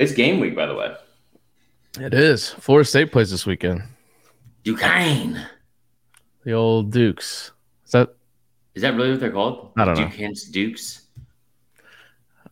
[0.00, 0.96] It's game week, by the way.
[2.00, 2.48] It is.
[2.48, 3.82] Florida State plays this weekend.
[4.64, 5.46] Duquesne.
[6.44, 7.52] The old Dukes.
[7.84, 8.14] Is that?
[8.74, 9.72] Is that really what they're called?
[9.76, 10.08] I don't know.
[10.08, 11.08] Duquesne's Dukes.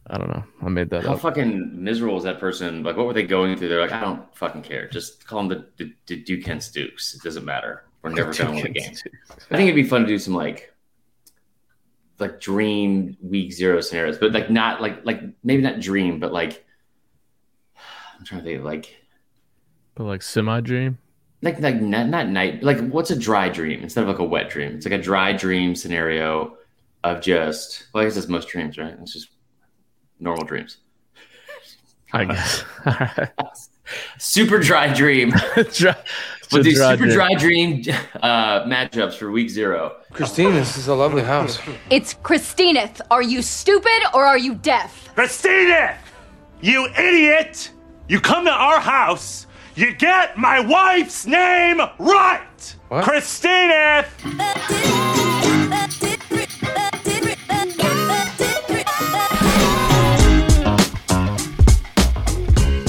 [0.08, 0.45] I don't know.
[0.62, 1.21] I made that How up.
[1.21, 2.82] fucking miserable is that person?
[2.82, 3.69] Like, what were they going through?
[3.69, 4.87] They're like, I don't fucking care.
[4.88, 7.15] Just call them the, the, the Duquesne's Dukes.
[7.15, 7.85] It doesn't matter.
[8.03, 8.94] We're never going to win a game.
[9.51, 10.74] I think it'd be fun to do some like,
[12.19, 16.66] like dream week zero scenarios, but like not like like maybe not dream, but like
[18.19, 18.96] I'm trying to think like
[19.95, 20.98] But like semi dream.
[21.42, 24.50] like like not, not night like what's a dry dream instead of like a wet
[24.50, 26.56] dream it's like a dry dream scenario
[27.04, 29.28] of just well i guess that's most dreams right it's just
[30.18, 30.78] normal dreams
[32.12, 32.64] I guess.
[34.18, 35.30] super dry dream
[35.74, 35.95] Dry-
[36.50, 37.14] we'll do dry super dream.
[37.14, 37.82] dry dream
[38.23, 41.59] uh matchups for week zero Christine, this is a lovely house.
[41.90, 43.02] It's Christineth.
[43.10, 45.10] Are you stupid or are you deaf?
[45.14, 45.98] Christina!
[46.62, 47.70] You idiot!
[48.08, 52.76] You come to our house, you get my wife's name right!
[52.88, 53.04] What?
[53.04, 54.06] Christina!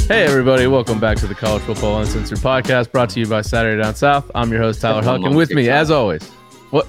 [0.07, 0.67] Hey, everybody.
[0.67, 4.31] Welcome back to the College Football Uncensored podcast brought to you by Saturday Down South.
[4.33, 5.15] I'm your host, Tyler Huck.
[5.15, 6.27] And long with me, as always,
[6.71, 6.87] what?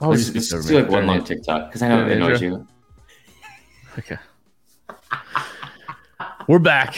[0.00, 1.26] Oh, this, you this skipped is like one long it.
[1.26, 2.66] tiktok because i know Yeah, it annoys you
[3.98, 4.18] Okay.
[6.46, 6.96] We're back.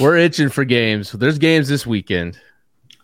[0.00, 1.12] We're itching for games.
[1.12, 2.38] There's games this weekend.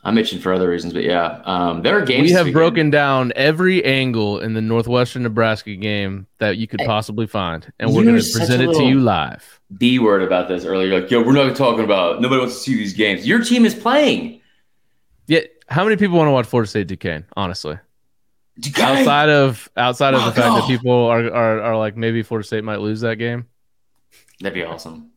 [0.04, 3.32] i'm itching for other reasons but yeah um there are games We have broken down
[3.34, 8.20] every angle in the Northwestern Nebraska game that you could possibly find, and we're going
[8.20, 9.60] to present it to you live.
[9.78, 12.76] b word about this earlier like yo we're not talking about nobody wants to see
[12.76, 14.40] these games your team is playing
[15.26, 17.24] Yeah, how many people want to watch Florida State Duquesne?
[17.36, 17.76] Honestly,
[18.60, 18.98] Duquesne!
[18.98, 22.46] outside of outside of the Oh, fact that people are, are are like maybe Florida
[22.46, 23.46] State might lose that game.
[24.40, 25.10] that'd be awesome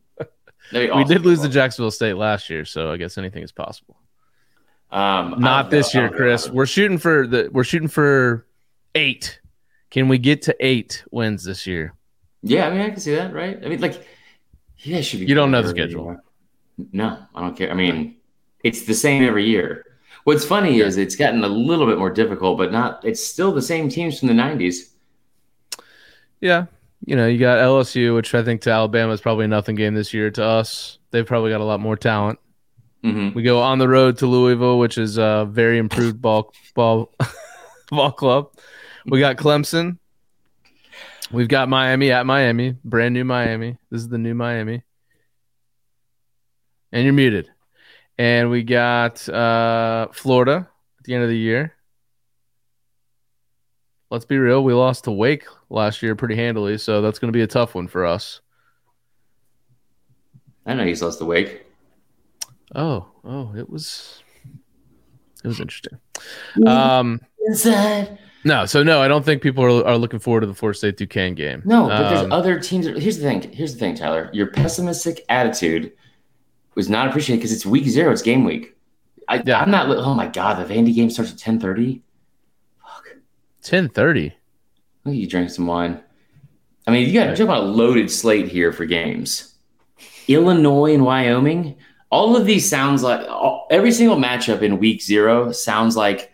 [0.72, 3.96] That'd We did lose to Jacksonville State last year, so I guess anything is possible.
[4.90, 5.94] Um, Not this.
[5.94, 6.08] Year.
[6.08, 6.48] Chris.
[6.48, 8.46] We're shooting for the we're shooting for
[8.94, 9.40] eight.
[9.90, 11.94] Can we get to eight wins this year?
[12.42, 13.58] Yeah, I mean, I can see that, right?
[13.62, 14.06] I mean, like,
[14.78, 15.26] yeah, should be.
[15.26, 16.16] You don't know the schedule.
[16.92, 17.70] No, I don't care.
[17.70, 18.16] I mean,
[18.64, 19.84] it's the same every year.
[20.24, 23.04] What's funny is it's gotten a little bit more difficult, but not.
[23.04, 24.90] It's still the same teams from the '90s.
[26.40, 26.66] Yeah.
[27.04, 29.94] You know, you got LSU, which I think to Alabama is probably a nothing game
[29.94, 30.30] this year.
[30.32, 32.38] To us, they've probably got a lot more talent.
[33.02, 37.12] hmm We go on the road to Louisville, which is a very improved ball ball
[37.90, 38.52] ball club.
[39.06, 39.98] We got Clemson.
[41.32, 43.78] We've got Miami at Miami, brand new Miami.
[43.90, 44.82] This is the new Miami.
[46.92, 47.48] And you're muted.
[48.18, 50.68] And we got uh, Florida
[50.98, 51.74] at the end of the year.
[54.10, 54.64] Let's be real.
[54.64, 57.74] We lost to Wake last year pretty handily, so that's going to be a tough
[57.74, 58.40] one for us.
[60.66, 61.64] I know he's lost to wake.
[62.74, 64.22] Oh, oh, it was
[65.42, 65.98] it was interesting.
[66.66, 68.18] Um, Inside.
[68.44, 70.96] no, so no, I don't think people are, are looking forward to the Florida State
[70.96, 71.62] Duquesne game.
[71.64, 72.86] No, but there's Um, other teams.
[72.86, 73.42] Here's the thing.
[73.52, 74.28] Here's the thing, Tyler.
[74.32, 75.92] Your pessimistic attitude
[76.74, 78.12] was not appreciated because it's week zero.
[78.12, 78.76] It's game week.
[79.28, 79.60] I, Yeah.
[79.60, 79.88] I'm not.
[79.88, 82.02] Oh my god, the Vandy game starts at 10:30.
[83.62, 84.34] Ten thirty.
[85.04, 86.00] You drink some wine.
[86.86, 89.54] I mean, you got to talk about a loaded slate here for games.
[90.28, 91.76] Illinois and Wyoming.
[92.10, 96.32] All of these sounds like all, every single matchup in week zero sounds like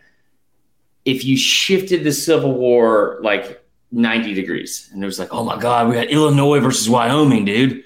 [1.05, 5.59] if you shifted the Civil War like 90 degrees and it was like, oh my
[5.59, 7.83] God, we got Illinois versus Wyoming, dude.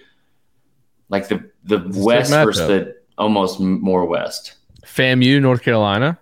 [1.10, 4.56] Like the, the a West versus the almost more West.
[4.86, 6.18] FAMU, North Carolina.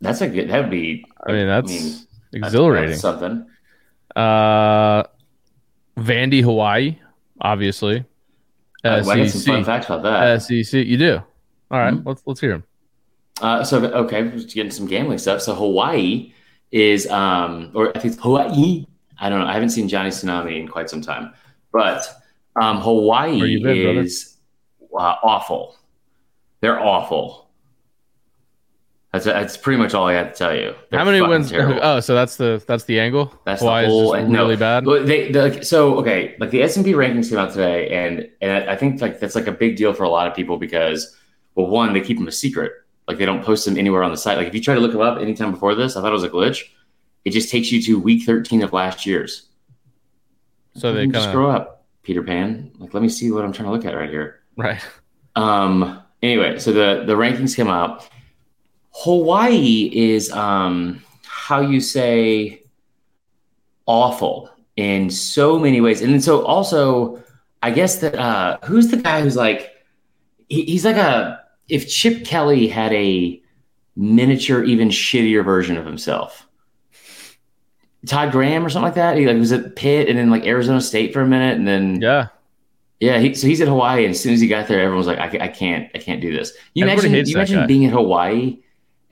[0.00, 2.96] That's a good, that would be I mean, that's that's- exhilarating.
[2.96, 3.46] something.
[4.16, 5.04] Uh,
[5.98, 6.98] Vandy, Hawaii,
[7.40, 7.98] obviously.
[8.84, 10.42] Uh, well, I got some fun facts about that.
[10.42, 10.86] SEC.
[10.86, 11.16] You do.
[11.70, 12.04] All right, Mhm.
[12.06, 12.64] let's let's hear them.
[13.40, 15.40] Uh, so okay, just getting some gambling stuff.
[15.40, 16.32] So Hawaii
[16.70, 18.86] is, um, or I think it's Hawaii.
[19.18, 19.46] I don't know.
[19.46, 21.32] I haven't seen Johnny Tsunami in quite some time,
[21.72, 22.06] but
[22.60, 24.36] um, Hawaii been, is
[24.96, 25.76] uh, awful.
[26.60, 27.43] They're awful.
[29.14, 30.74] That's that's pretty much all I have to tell you.
[30.90, 31.48] They're How many wins?
[31.48, 31.78] terrible.
[31.80, 33.32] Oh, so that's the that's the angle.
[33.44, 34.84] That's Hawaii the whole is just no, really bad.
[34.84, 38.28] But they, the, so okay, like the S and P rankings came out today, and
[38.40, 41.16] and I think like that's like a big deal for a lot of people because
[41.54, 42.72] well, one they keep them a secret,
[43.06, 44.36] like they don't post them anywhere on the site.
[44.36, 46.24] Like if you try to look them up anytime before this, I thought it was
[46.24, 46.64] a glitch.
[47.24, 49.48] It just takes you to week thirteen of last year's.
[50.74, 52.72] So they can just kind of scroll up, Peter Pan.
[52.78, 54.40] Like let me see what I'm trying to look at right here.
[54.56, 54.84] right.
[55.36, 56.02] Um.
[56.20, 58.08] Anyway, so the the rankings came out.
[58.94, 62.62] Hawaii is um how you say
[63.86, 67.22] awful in so many ways, and then so also
[67.62, 69.70] I guess that uh, who's the guy who's like
[70.48, 73.40] he, he's like a if Chip Kelly had a
[73.96, 76.46] miniature, even shittier version of himself.
[78.06, 79.16] Todd Graham or something like that.
[79.16, 82.00] He like was at Pitt and then like Arizona State for a minute, and then
[82.02, 82.26] Yeah.
[83.00, 83.18] yeah.
[83.18, 85.18] He, so he's at Hawaii, and as soon as he got there, everyone was like,
[85.18, 87.66] "I, I can't, I can't do this." You Everybody imagine, you imagine guy.
[87.66, 88.58] being in Hawaii,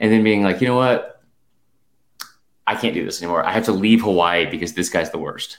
[0.03, 1.23] and then being like, you know what?
[2.67, 3.45] I can't do this anymore.
[3.45, 5.59] I have to leave Hawaii because this guy's the worst.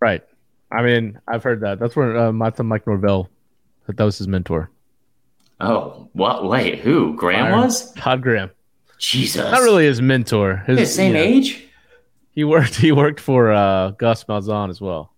[0.00, 0.24] Right.
[0.72, 1.78] I mean, I've heard that.
[1.78, 3.28] That's where uh, Mata Mike Norvell,
[3.86, 4.70] that, was his mentor.
[5.60, 6.48] Oh, what?
[6.48, 7.14] Wait, who?
[7.14, 7.62] Graham Fire.
[7.62, 7.92] was?
[7.92, 8.50] Todd Graham.
[8.98, 10.62] Jesus, Not really his mentor.
[10.66, 11.68] His the same you know, age.
[12.32, 12.74] He worked.
[12.76, 15.12] He worked for uh, Gus Malzahn as well.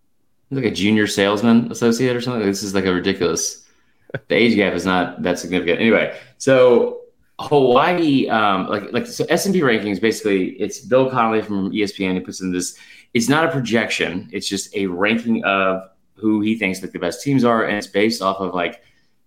[0.51, 2.45] like a junior salesman associate or something.
[2.45, 3.65] This is like a ridiculous.
[4.13, 5.81] The age gap is not that significant.
[5.81, 7.01] Anyway, so
[7.41, 12.15] Hawaii, um, like like so S and P rankings, basically, it's Bill Connelly from ESPN
[12.15, 12.77] who puts in this.
[13.15, 14.29] It's not a projection.
[14.33, 17.87] It's just a ranking of who he thinks like the best teams are, and it's
[17.87, 18.83] based off of like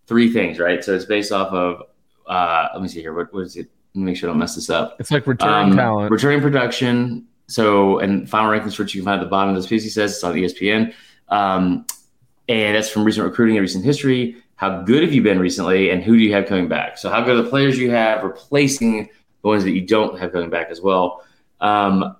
[0.07, 0.83] three things, right?
[0.83, 1.83] So it's based off of.
[2.27, 3.13] Uh, let me see here.
[3.13, 3.69] What, was it?
[3.93, 4.97] Let me make sure I don't mess this up.
[4.99, 6.11] It's like returning Um, talent.
[6.11, 7.27] Returning production.
[7.47, 9.89] So, and final rankings, which you can find at the bottom of this piece, he
[9.89, 10.93] says it's on ESPN.
[11.27, 11.85] Um,
[12.47, 14.37] and that's from recent recruiting and recent history.
[14.61, 16.99] How good have you been recently, and who do you have coming back?
[16.99, 19.09] So, how good are the players you have replacing
[19.41, 21.25] the ones that you don't have coming back as well?
[21.61, 22.15] Um,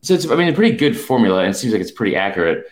[0.00, 2.66] so, it's, I mean, a pretty good formula, and it seems like it's pretty accurate.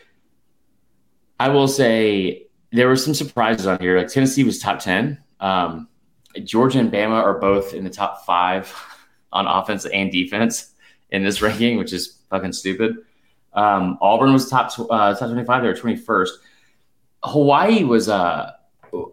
[1.40, 3.98] I will say there were some surprises on here.
[3.98, 5.18] Like Tennessee was top 10.
[5.40, 5.88] Um,
[6.44, 8.72] Georgia and Bama are both in the top five
[9.32, 10.72] on offense and defense
[11.10, 12.94] in this ranking, which is fucking stupid.
[13.54, 15.62] Um, Auburn was top uh, top twenty five.
[15.62, 16.38] They were twenty first.
[17.24, 18.52] Hawaii was, uh,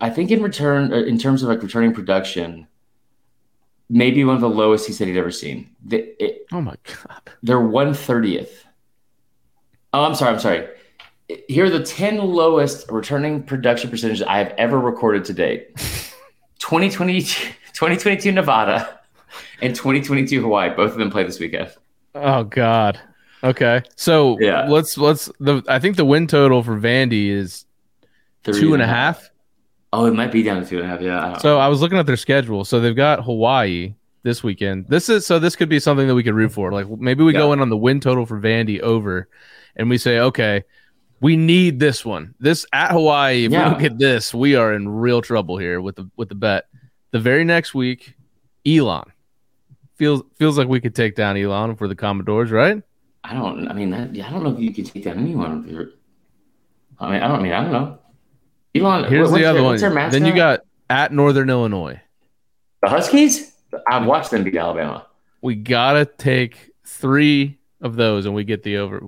[0.01, 2.68] I think, in return uh, in terms of like returning production,
[3.89, 5.69] maybe one of the lowest he said he'd ever seen.
[5.85, 7.21] The, it, oh my god.
[7.44, 8.65] they're one thirtieth.
[9.94, 10.33] Oh, I'm sorry.
[10.33, 10.68] I'm sorry.
[11.47, 15.75] Here are the ten lowest returning production percentages I have ever recorded to date.
[16.59, 19.00] 2020, 2022 Nevada
[19.62, 20.69] and 2022 Hawaii.
[20.75, 21.71] Both of them play this weekend.
[22.15, 23.00] Oh god.
[23.44, 23.83] Okay.
[23.95, 24.65] So Yeah.
[24.68, 27.65] let's let's the I think the win total for Vandy is
[28.44, 29.30] Three two and a half.
[29.94, 31.01] Oh, it might be down to two and a half.
[31.01, 31.25] Yeah.
[31.25, 32.66] I don't So I was looking at their schedule.
[32.66, 33.94] So they've got Hawaii
[34.24, 34.88] this weekend.
[34.89, 36.72] This is so this could be something that we could root for.
[36.72, 39.28] Like maybe we go in on the win total for Vandy over,
[39.75, 40.63] and we say, okay,
[41.22, 42.36] we need this one.
[42.39, 43.45] This at Hawaii.
[43.45, 43.63] If Yeah.
[43.66, 46.66] we don't get this, we are in real trouble here with the with the bet.
[47.12, 48.16] The very next week,
[48.66, 49.12] Elon
[49.95, 52.81] feels feels like we could take down Elon for the Commodores, right?
[53.24, 53.68] I don't.
[53.68, 55.90] I mean, that, I don't know if you could take down anyone.
[57.00, 57.54] I mean, I don't I mean.
[57.54, 58.00] I don't know.
[58.81, 59.06] Elon.
[59.09, 59.77] Here's the other one.
[59.77, 62.00] Then you got at Northern Illinois.
[62.81, 63.53] the Huskies.
[63.89, 65.06] I've watched them beat Alabama.
[65.41, 69.03] We gotta take three of those, and we get the over.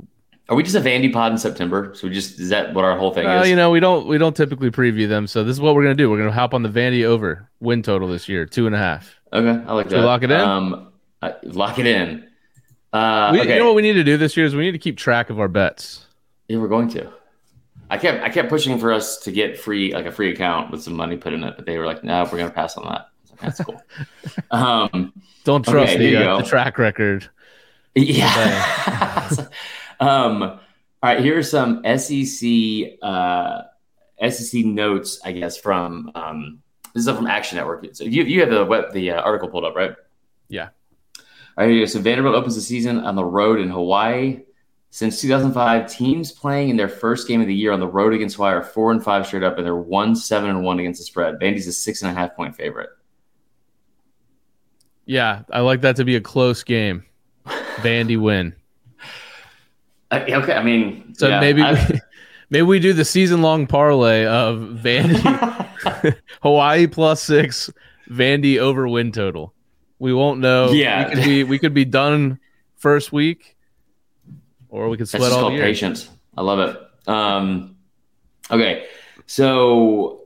[0.50, 1.92] Are we just a Vandy pod in September?
[1.96, 3.50] So we just is that what our whole thing Uh, is?
[3.50, 5.96] you know, we don't we don't typically preview them, so this is what we're gonna
[5.96, 6.10] do.
[6.10, 9.16] We're gonna hop on the Vandy over win total this year, two and a half.
[9.32, 10.06] okay, I like Should that.
[10.06, 10.40] lock it in?
[10.42, 10.92] Um,
[11.22, 12.26] I- lock it in.
[12.92, 14.72] Uh, We, okay, You know what we need to do this year is we need
[14.72, 16.06] to keep track of our bets.
[16.48, 17.12] yeah, we're going to.
[17.90, 20.84] I kept I kept pushing for us to get free like a free account with
[20.84, 23.10] some money put in it, but they were like, "No, we're gonna pass on that."
[23.32, 23.82] Like, That's cool.
[24.52, 25.14] um,
[25.44, 27.28] Don't trust Okay, the, uh, the track record.
[27.96, 29.30] Yeah.
[30.00, 30.60] um, all
[31.02, 31.20] right.
[31.20, 33.62] Here are some SEC uh,
[34.30, 36.62] SEC notes, I guess, from um,
[36.94, 37.88] this is from Action Network.
[37.94, 39.96] So you you have the web the uh, article pulled up, right?
[40.48, 40.70] Yeah.
[41.18, 41.68] All right.
[41.68, 41.86] here you go.
[41.86, 44.42] So Vanderbilt opens the season on the road in Hawaii.
[44.92, 48.38] Since 2005, teams playing in their first game of the year on the road against
[48.38, 51.06] Hawaii are four and five straight up, and they're one seven and one against the
[51.06, 51.36] spread.
[51.40, 52.90] Vandy's a six and a half point favorite.
[55.06, 57.06] Yeah, I like that to be a close game.
[57.48, 58.56] Vandy win.
[60.12, 62.00] Uh, okay, I mean, So yeah, maybe I- we,
[62.50, 67.70] maybe we do the season long parlay of Vandy Hawaii plus six,
[68.10, 69.54] Vandy over win total.
[70.00, 70.72] We won't know.
[70.72, 71.10] Yeah.
[71.10, 72.40] we could be we could be done
[72.78, 73.56] first week,
[74.70, 75.64] or we could That's sweat just all called year.
[75.64, 76.10] patience.
[76.38, 77.10] I love it.
[77.10, 77.76] Um,
[78.52, 78.86] okay,
[79.26, 80.20] so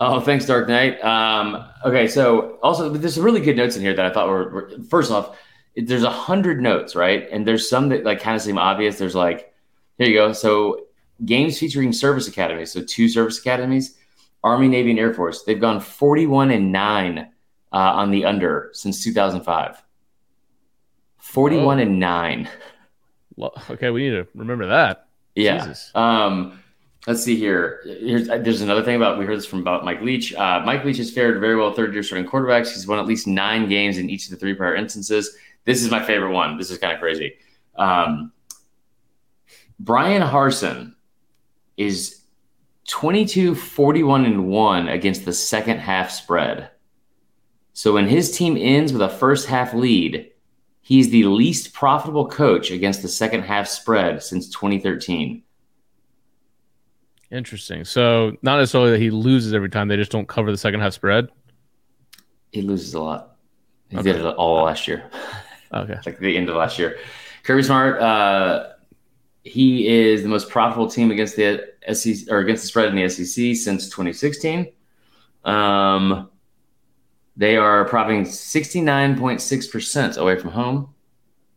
[0.00, 1.02] oh, thanks, Dark Knight.
[1.02, 4.50] Um, okay, so also there's some really good notes in here that I thought were,
[4.50, 5.36] were first off,
[5.76, 7.28] there's a hundred notes, right?
[7.30, 8.98] And there's some that like kind of seem obvious.
[8.98, 9.52] There's like,
[9.98, 10.32] here you go.
[10.32, 10.86] So
[11.24, 12.72] games featuring service academies.
[12.72, 13.96] So two service academies,
[14.42, 15.42] Army, Navy, and Air Force.
[15.42, 17.30] They've gone 41 and nine
[17.72, 19.82] uh, on the under since 2005.
[21.24, 21.82] 41 Oh.
[21.82, 22.48] and nine.
[23.36, 25.08] Well, okay, we need to remember that.
[25.34, 25.58] Yeah.
[25.58, 25.90] Jesus.
[25.94, 26.62] Um,
[27.06, 27.80] let's see here.
[27.84, 30.32] Here's there's another thing about we heard this from about Mike Leach.
[30.34, 32.72] Uh, Mike Leach has fared very well third year starting quarterbacks.
[32.72, 35.36] He's won at least nine games in each of the three prior instances.
[35.64, 36.56] This is my favorite one.
[36.58, 37.34] This is kind of crazy.
[37.74, 38.30] Um,
[39.80, 40.94] Bryan Harsin
[41.76, 42.20] is
[42.88, 46.70] 22 41 and 1 against the second half spread.
[47.72, 50.30] So when his team ends with a first half lead,
[50.84, 55.42] he's the least profitable coach against the second half spread since 2013.
[57.30, 57.84] Interesting.
[57.84, 60.92] So not necessarily that he loses every time; they just don't cover the second half
[60.92, 61.28] spread.
[62.52, 63.36] He loses a lot.
[63.88, 64.12] He Okay.
[64.12, 65.10] did it all last year.
[65.72, 65.98] Okay.
[66.06, 66.98] like the end of last year.
[67.42, 68.68] Kirby Smart, uh,
[69.42, 73.08] he is the most profitable team against the SEC or against the spread in the
[73.08, 74.72] SEC since 2016.
[75.44, 76.30] Um,
[77.36, 80.94] they are profiting 69.6% away from home,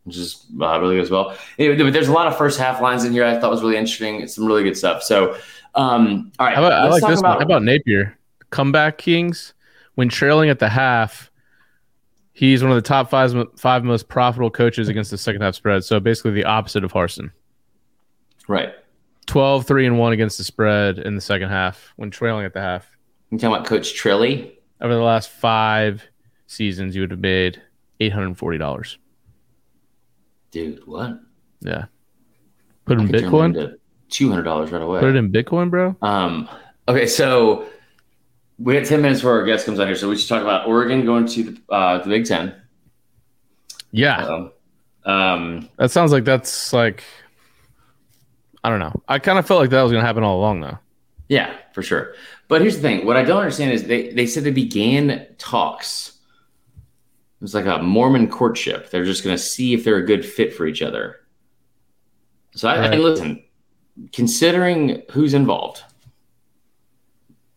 [0.04, 1.36] which is uh, really good as well.
[1.58, 3.76] Anyway, but there's a lot of first half lines in here I thought was really
[3.76, 4.20] interesting.
[4.20, 5.02] It's some really good stuff.
[5.02, 5.36] So,
[5.74, 7.32] um, all right, How about, I like this one.
[7.32, 8.18] How about Napier?
[8.50, 9.54] Comeback Kings,
[9.94, 11.30] when trailing at the half,
[12.32, 15.84] he's one of the top five, five most profitable coaches against the second half spread.
[15.84, 17.30] So basically the opposite of Harsin.
[18.48, 18.72] right?
[19.26, 22.62] 12, 3, and 1 against the spread in the second half when trailing at the
[22.62, 22.90] half.
[23.30, 24.57] You talking about Coach Trilly?
[24.80, 26.04] Over the last five
[26.46, 27.60] seasons, you would have made
[28.00, 28.96] $840.
[30.50, 31.20] Dude, what?
[31.60, 31.86] Yeah.
[32.84, 33.74] Put it in I could turn Bitcoin?
[34.10, 35.00] $200 right away.
[35.00, 35.96] Put it in Bitcoin, bro?
[36.00, 36.48] Um,
[36.86, 37.66] okay, so
[38.58, 39.96] we got 10 minutes before our guest comes on here.
[39.96, 42.54] So we should talk about Oregon going to the, uh, the Big Ten.
[43.90, 44.24] Yeah.
[44.24, 44.52] Um,
[45.04, 47.04] um, That sounds like that's like,
[48.64, 49.02] I don't know.
[49.08, 50.78] I kind of felt like that was going to happen all along, though.
[51.28, 52.14] yeah, for sure.
[52.48, 56.18] But here's the thing what I don't understand is they, they said they began talks.
[57.40, 58.90] It was like a Mormon courtship.
[58.90, 61.16] They're just going to see if they're a good fit for each other.
[62.52, 62.94] So, I, Right.
[62.94, 63.44] and listen,
[64.12, 65.82] considering who's involved,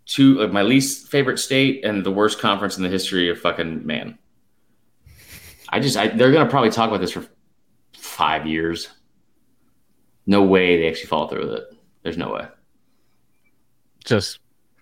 [0.05, 3.85] two like my least favorite state and the worst conference in the history of fucking
[3.87, 4.19] man.
[5.69, 7.25] I just I, they're gonna probably talk about this for
[7.97, 8.89] five years.
[10.27, 11.63] No way they actually follow through with it.
[12.03, 12.47] There's no way.
[14.03, 14.39] Just,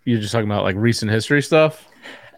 [0.09, 1.87] you're just talking about like recent history stuff?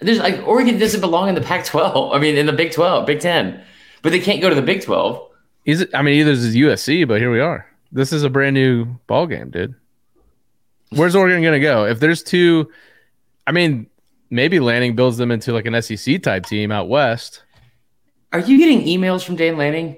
[0.02, 2.16] There's like Oregon doesn't belong in the Pac-12.
[2.16, 3.64] I mean, in the Big 12, Big 10,
[4.02, 5.28] but they can't go to the Big 12.
[5.66, 5.90] Is it?
[5.94, 7.68] I mean, either this is USC, but here we are.
[7.92, 9.76] This is a brand new ball game, dude.
[10.90, 11.86] Where's Oregon going to go?
[11.86, 12.70] If there's two,
[13.48, 13.88] I mean,
[14.30, 17.44] maybe Lanning builds them into like an SEC type team out west.
[18.34, 19.98] Are you getting emails from Dan Lanning?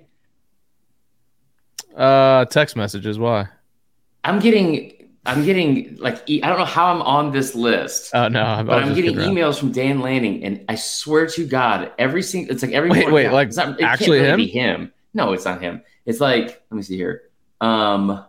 [1.96, 3.18] Uh, text messages.
[3.20, 3.48] Why?
[4.24, 5.03] I'm getting.
[5.26, 8.12] I'm getting like e- I don't know how I'm on this list.
[8.14, 11.92] Oh no, I'm, But I'm getting emails from Dan Lanning, and I swear to God,
[11.98, 14.38] every single it's like every Wait, wait, like, it's not, it actually really him?
[14.38, 14.92] be him.
[15.14, 15.82] No, it's not him.
[16.06, 17.24] It's like let me see here.
[17.62, 18.24] Um,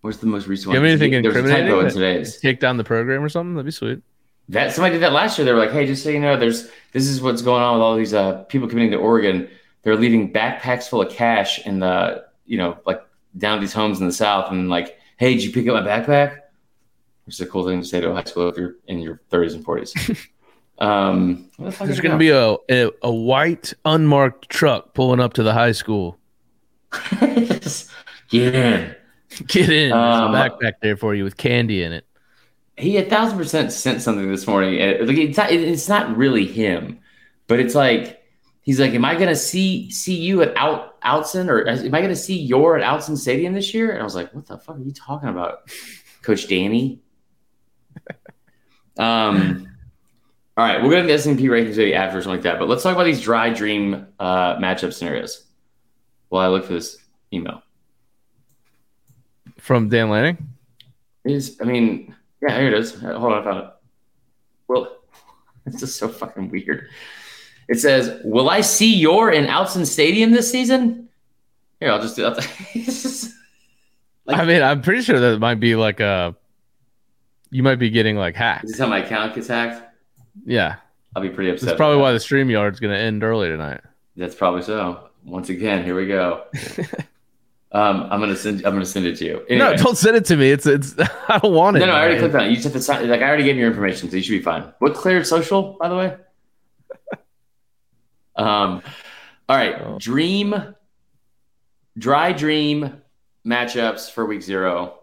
[0.00, 0.90] where's the most recent Do you one?
[0.90, 1.94] have anything There was a typo in incriminating?
[2.00, 2.40] today's.
[2.40, 3.54] Take down the program or something.
[3.54, 4.00] That'd be sweet.
[4.48, 5.44] That somebody did that last year.
[5.44, 7.82] They were like, "Hey, just so you know, there's this is what's going on with
[7.82, 9.48] all these uh, people coming to Oregon.
[9.82, 13.00] They're leaving backpacks full of cash in the you know like
[13.38, 16.38] down these homes in the south, and like, hey, did you pick up my backpack?"
[17.26, 19.20] Which is a cool thing to say to a high school if you're in your
[19.30, 20.26] 30s and 40s.
[20.78, 25.42] um, the There's going to be a, a a white unmarked truck pulling up to
[25.42, 26.18] the high school.
[26.90, 27.60] be
[28.30, 28.96] get in.
[29.46, 29.90] Get in.
[29.90, 32.04] There's Um, a backpack there for you with candy in it.
[32.76, 34.80] He a thousand percent sent something this morning.
[34.80, 36.98] and, Like it's not, it's not really him,
[37.46, 38.19] but it's like
[38.62, 42.16] he's like, "Am I gonna see see you at Out Autzen or am I gonna
[42.16, 44.80] see your at Autzen Stadium this year?" And I was like, "What the fuck are
[44.80, 45.70] you talking about,
[46.22, 47.00] Coach Danny?"
[48.98, 49.66] um.
[50.56, 52.58] All right, we'll get into S and P rankings maybe after or something like that.
[52.58, 55.46] But let's talk about these dry dream uh, matchup scenarios.
[56.28, 56.98] While I look for this
[57.32, 57.62] email,
[59.56, 60.48] From Dan Lanning?
[61.24, 63.00] is I mean, yeah, here it is.
[63.00, 63.70] Hold on, I found it.
[64.68, 64.98] Well,
[65.66, 66.88] it's just so fucking weird.
[67.70, 71.08] It says, "Will I see your in Autzen Stadium this season?"
[71.78, 72.46] Here, I'll just do that.
[74.26, 76.36] Like- I mean, I'm pretty sure that might be like a.
[77.50, 78.64] You might be getting like hacked.
[78.64, 79.82] Is this how my account gets hacked?
[80.44, 80.76] Yeah,
[81.16, 81.66] I'll be pretty upset.
[81.68, 83.80] that's probably about why the StreamYard's going to end early tonight.
[84.16, 85.08] That's probably so.
[85.24, 86.44] Once again, here we go.
[87.72, 88.64] um, I'm gonna send.
[88.64, 89.44] I'm gonna send it to you.
[89.48, 89.70] Anyway.
[89.70, 90.50] No, don't send it to me.
[90.52, 90.94] It's it's.
[91.28, 91.80] I don't want it.
[91.80, 92.48] No, no, I already clicked on it.
[92.50, 93.08] You just have to sign.
[93.08, 94.72] Like I already gave you your information, so you should be fine.
[94.80, 96.16] What cleared social, by the way?
[98.40, 98.82] Um,
[99.48, 99.74] all right.
[99.80, 99.98] Oh.
[99.98, 100.74] Dream,
[101.98, 103.02] dry dream
[103.46, 104.94] matchups for week zero.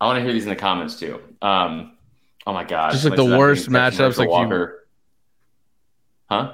[0.00, 1.20] I want to hear these in the comments too.
[1.42, 1.96] Um,
[2.46, 4.68] oh my god, Just like the worst I'm being texted matchups, like you-
[6.30, 6.52] Huh?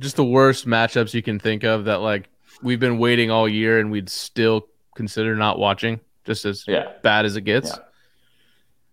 [0.00, 2.28] Just the worst matchups you can think of that like
[2.62, 6.00] we've been waiting all year and we'd still consider not watching.
[6.24, 6.92] Just as Yeah.
[7.02, 7.70] bad as it gets.
[7.70, 7.82] Yeah.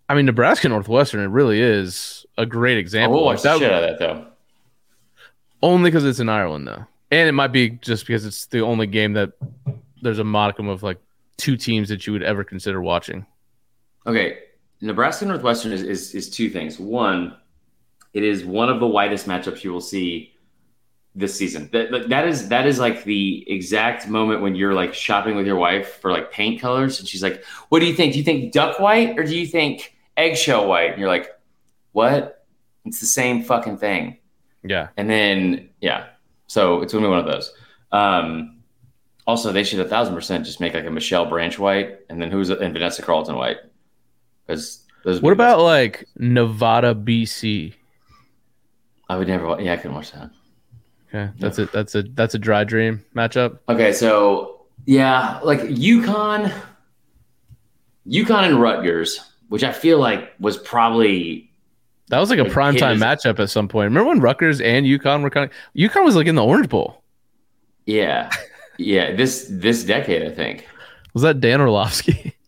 [0.08, 1.20] I mean, Nebraska Northwestern.
[1.20, 3.18] It really is a great example.
[3.18, 4.26] will Like watch the that- shit out of that though.
[5.64, 8.86] Only because it's in Ireland though, and it might be just because it's the only
[8.86, 9.32] game that
[10.02, 10.98] there's a modicum of like
[11.38, 13.26] two teams that you would ever consider watching.
[14.06, 14.38] Okay,
[14.80, 16.78] Nebraska Northwestern is, is is two things.
[16.78, 17.36] One,
[18.12, 20.34] it is one of the widest matchups you will see
[21.14, 21.70] this season.
[21.72, 25.46] That that- that is that is like the exact moment when you're like shopping with
[25.46, 28.12] your wife for like paint colors, and she's like, "What do you think?
[28.12, 31.30] Do you think duck white or do you think eggshell white?" And you're like,
[31.92, 32.44] "What?
[32.84, 34.18] It's the same fucking thing."
[34.64, 34.88] Yeah.
[34.96, 36.06] And then yeah,
[36.46, 37.52] so it's gonna be one of those.
[37.92, 38.62] Um,
[39.26, 42.30] also, they should a thousand percent just make like a Michelle Branch white, and then
[42.30, 43.58] who's and Vanessa Carlton white,
[44.46, 45.20] because those.
[45.22, 45.36] What best.
[45.36, 47.74] about like Nevada, BC?
[49.08, 49.60] I would never.
[49.60, 50.30] Yeah, I couldn't watch that.
[51.08, 53.58] Okay, that's a that's a that's a dry dream matchup.
[53.68, 56.52] Okay, so yeah, like UConn,
[58.06, 61.50] UConn and Rutgers, which I feel like was probably
[62.08, 63.86] That was like a prime time matchup at some point.
[63.86, 67.02] Remember when Rutgers and UConn were kind of UConn was like in the Orange Bowl.
[67.86, 68.30] yeah,
[68.78, 69.14] yeah.
[69.14, 70.66] This this decade, I think.
[71.14, 72.36] Was that Dan Orlovsky?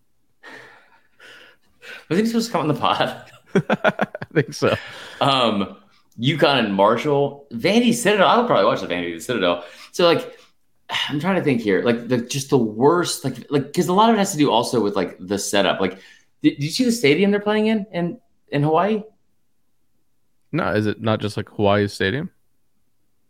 [2.09, 3.31] Was he supposed to come on the pod?
[3.55, 4.77] I think so.
[5.21, 5.77] Um,
[6.21, 8.29] UConn and Marshall, Vandy Citadel.
[8.29, 9.65] I would probably watch the Vandy Citadel.
[9.93, 10.39] So like,
[11.09, 14.11] I'm trying to think here, like the just the worst, like like because a lot
[14.11, 15.81] of it has to do also with like the setup.
[15.81, 15.99] Like,
[16.43, 19.03] did, did you see the stadium they're playing in in in Hawaii?
[20.57, 22.31] No, is it not just like Hawaii Stadium?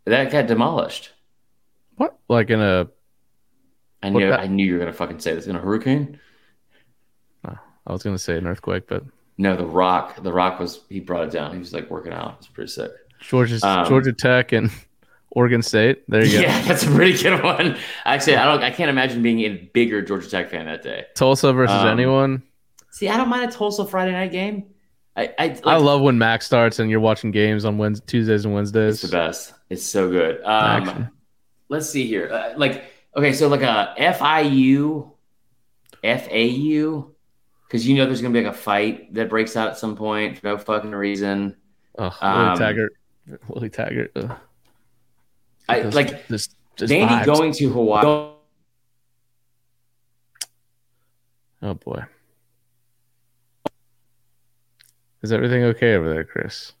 [0.05, 1.11] That got demolished.
[1.95, 2.17] What?
[2.29, 2.87] Like in a
[4.03, 6.19] I knew about- I knew you were gonna fucking say this in a hurricane.
[7.89, 9.03] I was gonna say an earthquake, but
[9.37, 10.21] No, the Rock.
[10.21, 11.53] The Rock was he brought it down.
[11.53, 12.35] He was like working out.
[12.39, 12.91] It's pretty sick.
[13.21, 14.69] Georgia Um, Georgia Tech and
[15.31, 16.03] Oregon State.
[16.09, 16.39] There you go.
[16.41, 17.77] Yeah, that's a pretty good one.
[18.03, 18.61] Actually, I don't.
[18.61, 21.05] I can't imagine being a bigger Georgia Tech fan that day.
[21.15, 22.43] Tulsa versus Um, anyone.
[22.91, 24.65] See, I don't mind a Tulsa Friday night game.
[25.17, 28.45] I I, like, I love when Max starts and you're watching games on Wednesdays, Tuesdays
[28.45, 28.93] and Wednesdays.
[28.93, 29.53] It's the best.
[29.69, 30.41] It's so good.
[30.43, 31.09] Um,
[31.69, 32.29] let's see here.
[32.31, 35.11] Uh, like, okay, so like a FIU,
[36.03, 37.11] FAU,
[37.67, 40.37] because you know there's gonna be like a fight that breaks out at some point
[40.37, 41.57] for no fucking reason.
[41.97, 42.93] Oh, um, Willie Taggart.
[43.47, 44.11] Willie Taggart.
[44.15, 44.37] ugh.
[45.67, 47.25] I Just- like Vandy vibes.
[47.25, 48.33] going to Hawaii.
[51.63, 52.03] Oh boy.
[55.23, 56.73] Is everything okay over there, Chris?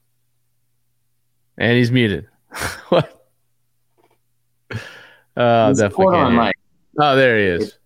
[1.57, 2.27] And he's muted.
[2.89, 3.25] what?
[5.35, 6.15] Oh, He's definitely.
[6.17, 6.55] on mic.
[6.99, 7.77] Oh, there he is.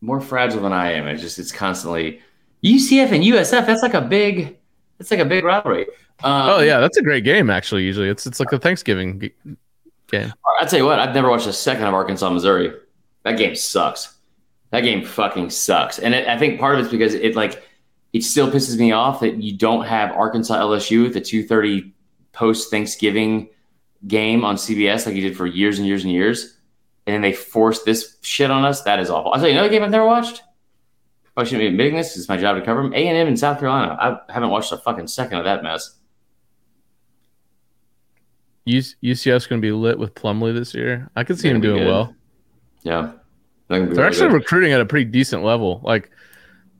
[0.00, 1.06] more fragile than I am.
[1.08, 2.20] It's just it's constantly
[2.62, 3.66] UCF and USF.
[3.66, 4.58] That's like a big.
[4.98, 5.86] That's like a big rivalry.
[6.22, 7.50] Um, Oh yeah, that's a great game.
[7.50, 9.32] Actually, usually it's it's like a Thanksgiving g-
[10.08, 10.32] game.
[10.60, 10.98] I'll tell you what.
[10.98, 12.72] I've never watched a second of Arkansas Missouri.
[13.24, 14.14] That game sucks.
[14.70, 15.98] That game fucking sucks.
[15.98, 17.66] And it, I think part of it's because it like
[18.14, 21.92] it still pisses me off that you don't have Arkansas LSU at the two thirty
[22.32, 23.48] post Thanksgiving
[24.06, 26.56] game on CBS like you did for years and years and years.
[27.06, 28.82] And then they forced this shit on us.
[28.82, 29.32] That is awful.
[29.32, 30.42] I'll tell you another game I've never watched.
[31.36, 32.16] I shouldn't be admitting this.
[32.16, 32.94] It's my job to cover them.
[32.94, 33.96] A and M in South Carolina.
[34.00, 35.96] I haven't watched a fucking second of that mess.
[38.66, 41.10] UCF's going to be lit with Plumlee this year.
[41.16, 41.86] I could see They're him doing good.
[41.88, 42.14] well.
[42.82, 43.12] Yeah,
[43.68, 44.34] That can be They're really actually good.
[44.34, 45.80] recruiting at a pretty decent level.
[45.82, 46.10] Like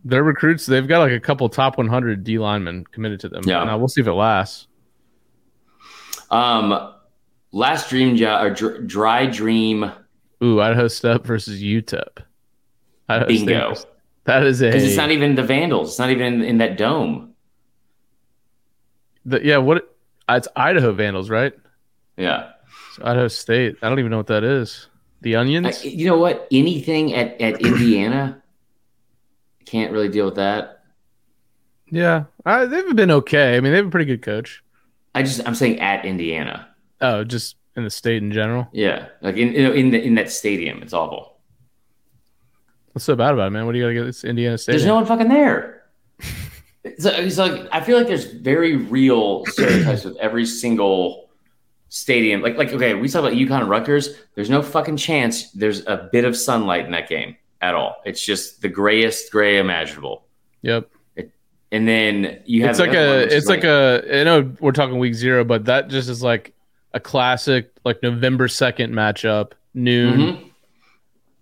[0.05, 3.43] their recruits, they've got like a couple top 100 D linemen committed to them.
[3.47, 3.65] Yeah.
[3.65, 4.67] Now we'll see if it lasts.
[6.31, 6.93] Um,
[7.53, 9.91] last dream job or dr- dry dream
[10.43, 12.19] Ooh, Idaho Step versus UTEP.
[13.09, 13.69] Idaho Bingo.
[13.71, 13.87] versus-
[14.25, 15.91] That is a because it's not even the Vandals.
[15.91, 17.35] It's not even in, in that dome.
[19.25, 19.59] the, yeah.
[19.59, 19.95] What?
[20.29, 21.53] It's Idaho Vandals, right?
[22.17, 22.51] Yeah,
[23.03, 23.77] Idaho State.
[23.83, 24.89] I don't even know what that is.
[25.21, 25.85] The I, Onions.
[25.85, 26.47] you know what?
[26.51, 28.43] Anything at at Indiana
[29.65, 30.85] can't really deal with that.
[31.91, 33.57] yeah, I, they've been okay.
[33.57, 34.63] I mean, they have a pretty good coach.
[35.15, 36.69] I just I'm saying at Indiana.
[37.01, 38.69] Oh, just in the state in general.
[38.73, 41.39] Yeah, like in in in, the, in that stadium, it's awful.
[42.93, 43.67] What's so bad about it, man?
[43.67, 44.07] What do you got to get?
[44.07, 44.73] It's Indiana State.
[44.73, 45.83] There's no one fucking there.
[46.99, 51.31] so it's like I feel like there's very real stereotypes with every single
[51.89, 52.43] stadium.
[52.43, 54.17] Like like okay, we talk about UConn and Rutgers.
[54.35, 57.97] There's no fucking chance there's a bit of sunlight in that game at all.
[58.05, 60.27] It's just the grayest gray imaginable.
[60.63, 60.91] Yep.
[61.73, 63.37] And then you have It's like the other one, a.
[63.37, 64.21] It's like a.
[64.21, 66.53] I know we're talking week zero, but that just is like
[66.93, 70.21] a classic, like November second matchup, noon.
[70.21, 70.51] Mhm.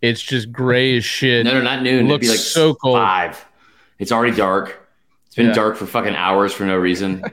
[0.01, 1.45] It's just gray as shit.
[1.45, 1.97] No, no, not noon.
[1.97, 2.97] It'd Looks be like so cold.
[2.97, 3.45] Five.
[3.99, 4.79] It's already dark.
[5.27, 5.53] It's been Yeah.
[5.55, 7.25] dark for fucking hours for no reason.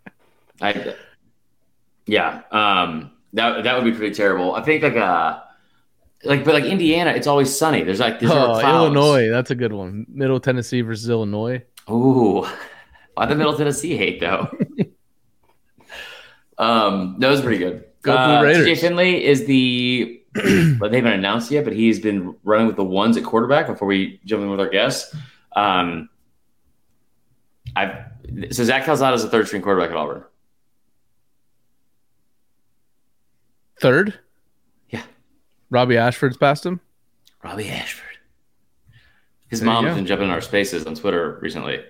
[0.60, 0.94] I,
[2.06, 2.40] yeah.
[2.50, 3.10] Um.
[3.34, 4.54] That that would be pretty terrible.
[4.54, 5.38] I think like uh
[6.24, 7.82] like but like Indiana, it's always sunny.
[7.82, 8.60] There's like there's Oh.
[8.60, 9.28] Illinois.
[9.28, 10.06] That's a good one.
[10.08, 11.62] Middle Tennessee versus Illinois.
[11.90, 12.46] Ooh.
[13.14, 14.48] Why the Middle Tennessee hate though?
[16.58, 17.84] um, that was pretty good.
[18.02, 18.66] Go uh, Raiders.
[18.66, 21.64] TJ Finley is the but they haven't announced yet.
[21.64, 24.68] But he's been running with the ones at quarterback before we jump in with our
[24.68, 25.14] guests.
[25.54, 26.08] Um,
[27.76, 28.06] I've
[28.50, 30.24] so Zach Calzada is a third string quarterback at Auburn.
[33.80, 34.18] Third,
[35.72, 36.80] Robbie Ashford's passed him.
[37.42, 38.04] Robbie Ashford.
[39.48, 41.82] His There mom's been jumping in our spaces on Twitter recently.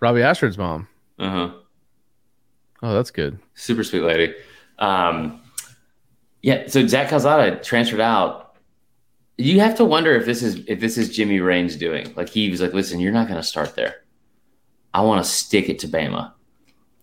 [0.00, 0.86] Robbie Ashford's mom.
[1.18, 1.50] Uh huh.
[2.82, 3.38] Oh, that's good.
[3.54, 4.34] super sweet lady.
[4.78, 5.40] Um,
[6.40, 8.54] yeah, so Zach Calzada transferred out.
[9.36, 12.12] You have to wonder if this is if this is Jimmy Rane's doing.
[12.14, 13.96] Like he was like, listen, you're not going to start there.
[14.94, 16.32] I want to stick it to Bama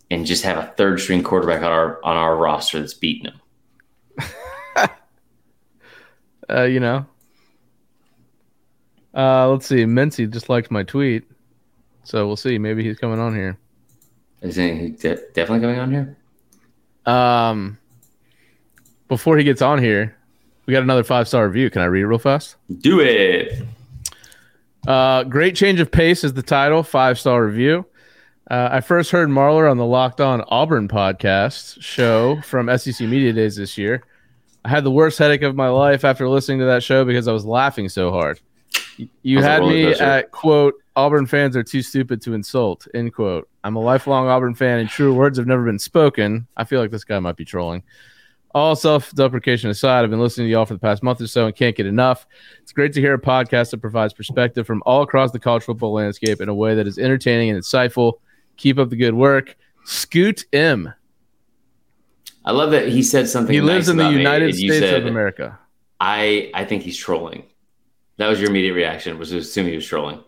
[0.09, 3.41] and just have a third string quarterback on our on our roster that's beating him.
[6.49, 7.05] Uh, you know.
[9.15, 9.85] Uh, let's see.
[9.85, 11.23] Mincy just liked my tweet,
[12.03, 12.57] so we'll see.
[12.57, 13.57] Maybe he's coming on here.
[14.41, 16.17] Is he de- definitely coming on here?
[17.05, 17.77] Um,
[19.07, 20.15] before he gets on here,
[20.65, 21.69] we got another five star review.
[21.69, 22.57] Can I read it real fast?
[22.79, 23.63] Do it.
[24.87, 26.83] Uh, great change of pace is the title.
[26.83, 27.85] Five star review.
[28.49, 33.33] Uh, I first heard Marler on the Locked On Auburn podcast show from SEC Media
[33.33, 34.03] Days this year.
[34.65, 37.31] I had the worst headache of my life after listening to that show because I
[37.31, 38.39] was laughing so hard.
[39.21, 42.87] You Sounds like a had me at quote Auburn fans are too stupid to insult
[42.95, 43.47] end quote.
[43.63, 46.47] I'm a lifelong Auburn fan, and true words have never been spoken.
[46.57, 47.83] I feel like this guy might be trolling.
[48.55, 51.45] All self deprecation aside, I've been listening to y'all for the past month or so
[51.45, 52.25] and can't get enough.
[52.63, 55.93] It's great to hear a podcast that provides perspective from all across the college football
[55.93, 58.13] landscape in a way that is entertaining and insightful.
[58.57, 59.55] Keep up the good work.
[59.83, 60.91] Scoot M.
[62.45, 63.53] I love that he said something.
[63.53, 65.59] He lives nice in the United States said, of America.
[65.99, 67.43] I I think he's trolling.
[68.17, 69.17] That was your immediate reaction.
[69.17, 70.23] Was to assume he was trolling.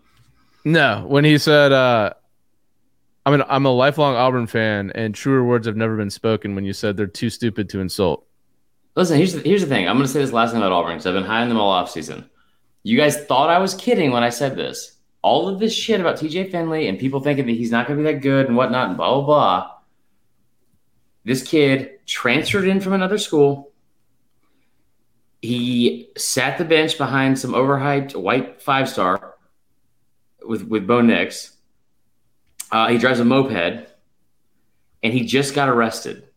[0.66, 2.14] No, when he said, uh,
[3.26, 6.66] "I mean, I'm a lifelong Auburn fan, and truer words have never been spoken." When
[6.66, 8.28] you said they're too stupid to insult,
[8.98, 9.88] Listen, here's the, here's the thing.
[9.88, 11.60] I'm going to say this last thing about Auburn because I've been high on them
[11.60, 12.28] all off season.
[12.82, 14.98] You guys thought I was kidding when I said this.
[15.22, 18.04] All of this shit about TJ Finley and people thinking that he's not going to
[18.04, 19.72] be that good and whatnot and blah blah blah.
[21.28, 23.74] This kid transferred in from another school.
[25.42, 29.36] He sat the bench behind some overhyped white five star
[30.42, 31.52] with with Bo Nix.
[32.72, 33.90] Uh, he drives a moped,
[35.04, 36.30] and he just got arrested.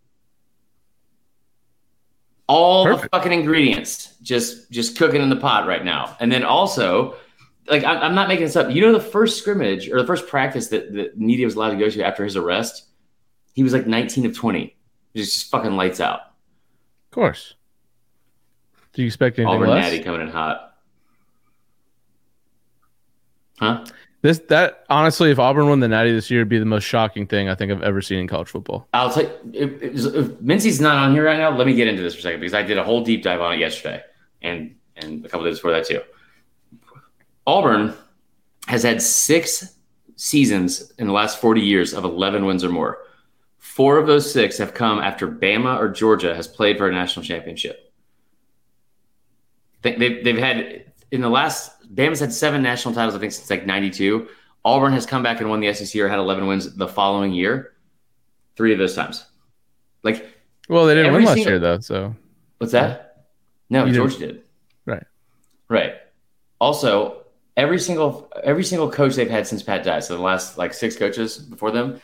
[2.49, 6.17] All the fucking ingredients just just cooking in the pot right now.
[6.19, 7.15] And then also
[7.69, 8.73] like I'm, I'm not making this up.
[8.73, 11.77] You know the first scrimmage or the first practice that the media was allowed to
[11.77, 12.89] go to after his arrest?
[13.53, 14.77] He was like 19 of 20
[15.15, 17.55] just fucking lights out of course.
[18.93, 19.85] Do you expect anything auburn less?
[19.85, 20.77] natty coming in hot
[23.59, 23.85] huh
[24.23, 27.27] This that honestly, if Auburn won the Natty this year, it'd be the most shocking
[27.27, 28.87] thing I think I've ever seen in college football.
[28.93, 31.89] I'll tell you, if, if, if Mincy's not on here right now, let me get
[31.89, 34.03] into this for a second because I did a whole deep dive on it yesterday
[34.43, 36.03] and and a couple days before that too.
[37.47, 37.95] Auburn
[38.67, 39.75] has had six
[40.17, 42.99] seasons in the last 40 years of 11 wins or more.
[43.61, 47.25] Four of those six have come after Bama or Georgia has played for a national
[47.25, 47.93] championship.
[49.83, 53.49] They, they've, they've had, in the last, Bama's had seven national titles, I think, since
[53.51, 54.29] like 92.
[54.65, 57.73] Auburn has come back and won the SEC or had 11 wins the following year.
[58.57, 59.25] Three of those times.
[60.03, 60.27] Like,
[60.69, 62.15] Well, they didn't win last year though, so
[62.59, 63.27] what's that?
[63.71, 64.43] No, You Georgia did.
[64.85, 65.05] right.
[65.69, 65.95] Right.
[66.61, 67.25] Also,
[67.57, 70.97] every single every single coach they've had since Pat died, so the last like six
[70.97, 72.01] coaches before them,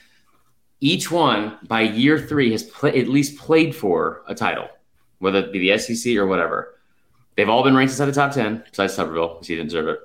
[0.81, 4.69] each one by year three has pla at least played for a title,
[5.19, 6.75] whether it be the SEC or whatever.
[7.37, 10.01] They've all been ranked inside the top ten, besides Tuberville, because he didn't deserve it.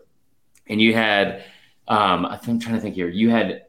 [0.67, 1.43] And you had,
[1.88, 3.07] um, I'm trying to think here.
[3.07, 3.63] You had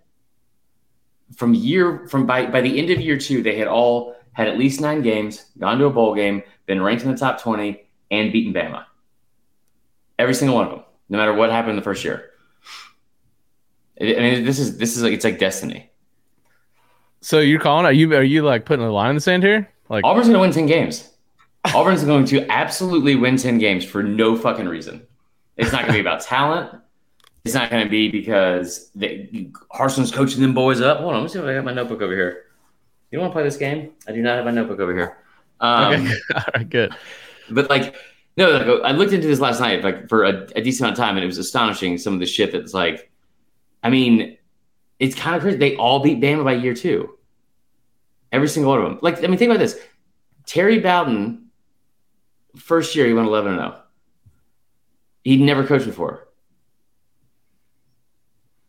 [1.37, 4.59] from year from by by the end of year two, they had all had at
[4.59, 8.33] least nine games, gone to a bowl game, been ranked in the top twenty, and
[8.33, 8.85] beaten Bama.
[10.19, 12.31] Every single one of them, no matter what happened in the first year.
[14.01, 15.92] I mean, this is this is like it's like destiny.
[17.23, 17.87] So you're calling?
[17.87, 19.71] Are you are you like putting a line in the sand here?
[19.89, 21.09] Like Auburn's going to win ten games.
[21.67, 25.07] Auburn's going to absolutely win ten games for no fucking reason.
[25.57, 26.81] It's not going to be about talent.
[27.45, 30.99] It's not going to be because they, Harsin's coaching them boys up.
[30.99, 32.45] Hold on, let me see if I got my notebook over here.
[33.11, 33.93] You want to play this game?
[34.09, 35.19] I do not have my notebook over here.
[35.61, 36.95] Um, okay, all right, good.
[37.51, 37.95] But like,
[38.37, 41.05] no, like, I looked into this last night, like for a, a decent amount of
[41.05, 43.11] time, and it was astonishing some of the shit that's like,
[43.83, 44.39] I mean,
[45.03, 45.59] it's kind of crazy.
[45.59, 47.19] They all beat Bama by year two.
[48.31, 48.99] Every single one of them.
[49.03, 49.79] Like, I mean, think about this.
[50.47, 51.49] Terry Bowden,
[52.57, 53.83] first year he went eleven and zero.
[55.25, 56.29] He'd never coached before.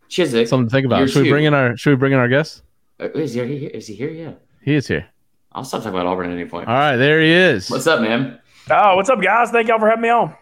[0.09, 0.99] Chizik, Something to think about.
[0.99, 2.63] year Should we bring in our Should we bring in our guest?
[2.99, 3.69] uh, is he here?
[3.69, 4.09] Is he here?
[4.09, 4.33] Yeah.
[4.61, 5.05] He is here.
[5.51, 6.67] I'll stop talking about Auburn at any point.
[6.67, 7.69] All right, there he is.
[7.69, 8.39] What's up, man?
[8.71, 9.51] Oh, what's up, guys?
[9.51, 10.35] Thank y'all for having me on.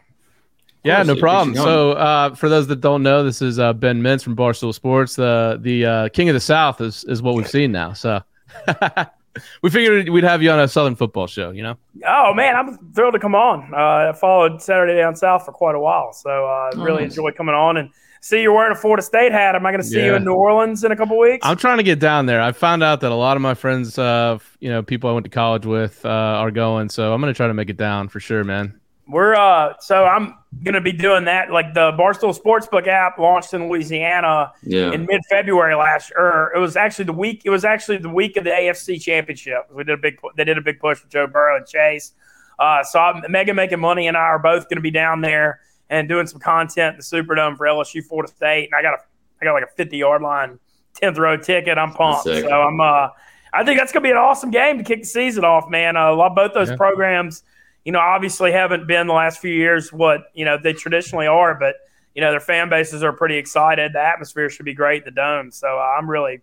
[0.84, 1.56] Yeah, no problem.
[1.56, 5.16] So, uh, for those that don't know, this is uh, Ben Mintz from Barstool Sports.
[5.16, 7.94] The the uh, King of the South is is what we've seen now.
[7.94, 8.22] So,
[9.62, 11.52] we figured we'd have you on a Southern football show.
[11.52, 11.78] You know.
[12.08, 13.74] Oh man, I'm thrilled to come on.
[13.74, 17.12] Uh, I followed Saturday Down South for quite a while, so uh, really nice.
[17.12, 17.92] enjoy coming on and
[18.22, 19.56] see you're wearing a Florida State hat.
[19.56, 21.46] Am I going to see you in New Orleans in a couple weeks?
[21.46, 22.42] I'm trying to get down there.
[22.42, 25.26] I found out that a lot of my friends, uh, you know, people I went
[25.26, 26.90] to college with, uh, are going.
[26.90, 28.81] So I'm gonna try to make it down for sure, man.
[29.12, 31.52] We're uh, so I'm going to be doing that.
[31.52, 34.92] Like the Barstool Sportsbook app launched in Louisiana Yeah.
[34.94, 36.52] in mid February last year.
[36.56, 37.42] It was actually the week.
[37.46, 39.68] It was actually the week of the AFC Championship.
[39.74, 40.20] We did a big.
[40.38, 42.14] They did a big push with Joe Burrow and Chase.
[42.60, 45.62] Uh, so I'm, Megan making money and I are both going to be down there
[45.90, 48.70] and doing some content in the Superdome for LSU Florida State.
[48.72, 48.98] And I got a
[49.42, 50.60] I got like a 50 yard line,
[51.02, 51.78] 10th row ticket.
[51.78, 52.24] I'm pumped.
[52.24, 52.44] Sick.
[52.46, 53.10] So I'm uh
[53.54, 55.98] I think that's going to be an awesome game to kick the season off, man.
[55.98, 56.78] Uh, love both those Yeah.
[56.78, 57.44] programs.
[57.86, 61.56] You know, obviously haven't been the last few years what you know they traditionally are,
[61.56, 61.76] but
[62.16, 63.94] you know their fan bases are pretty excited.
[63.94, 65.52] The atmosphere should be great the dome.
[65.52, 66.42] So uh, I'm really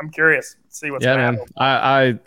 [0.00, 1.46] I'm curious to see what's yeah, going man.
[1.56, 1.68] I,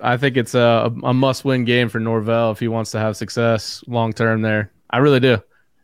[0.01, 2.99] I I think it's a, a must win game for Norvell if he wants to
[2.99, 4.71] have success long term there.
[4.89, 5.41] I really do.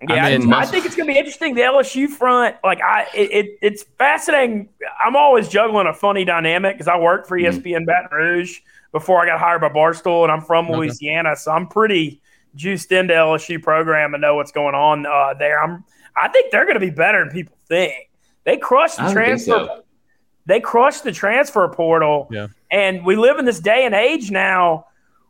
[0.08, 1.56] Yeah, I mean- I think it's going to be interesting.
[1.56, 4.70] The LSU front, like I, it, it it's fascinating.
[5.04, 7.38] I'm always juggling a funny dynamic because I worked for.
[7.38, 8.60] ESPN Baton Rouge
[8.92, 10.76] before I got hired by Barstool, and I'm from Okay.
[10.76, 12.22] Louisiana, so I'm pretty
[12.56, 15.62] juiced into LSU program and know what's going on uh, there.
[15.62, 15.84] I'm,
[16.16, 18.10] I think they're going to be better than people think.
[18.44, 19.52] They crushed the I don't think transfer.
[19.68, 19.84] so.
[20.46, 22.48] They crushed the transfer portal, Yeah.
[22.72, 24.86] and we live in this day and age now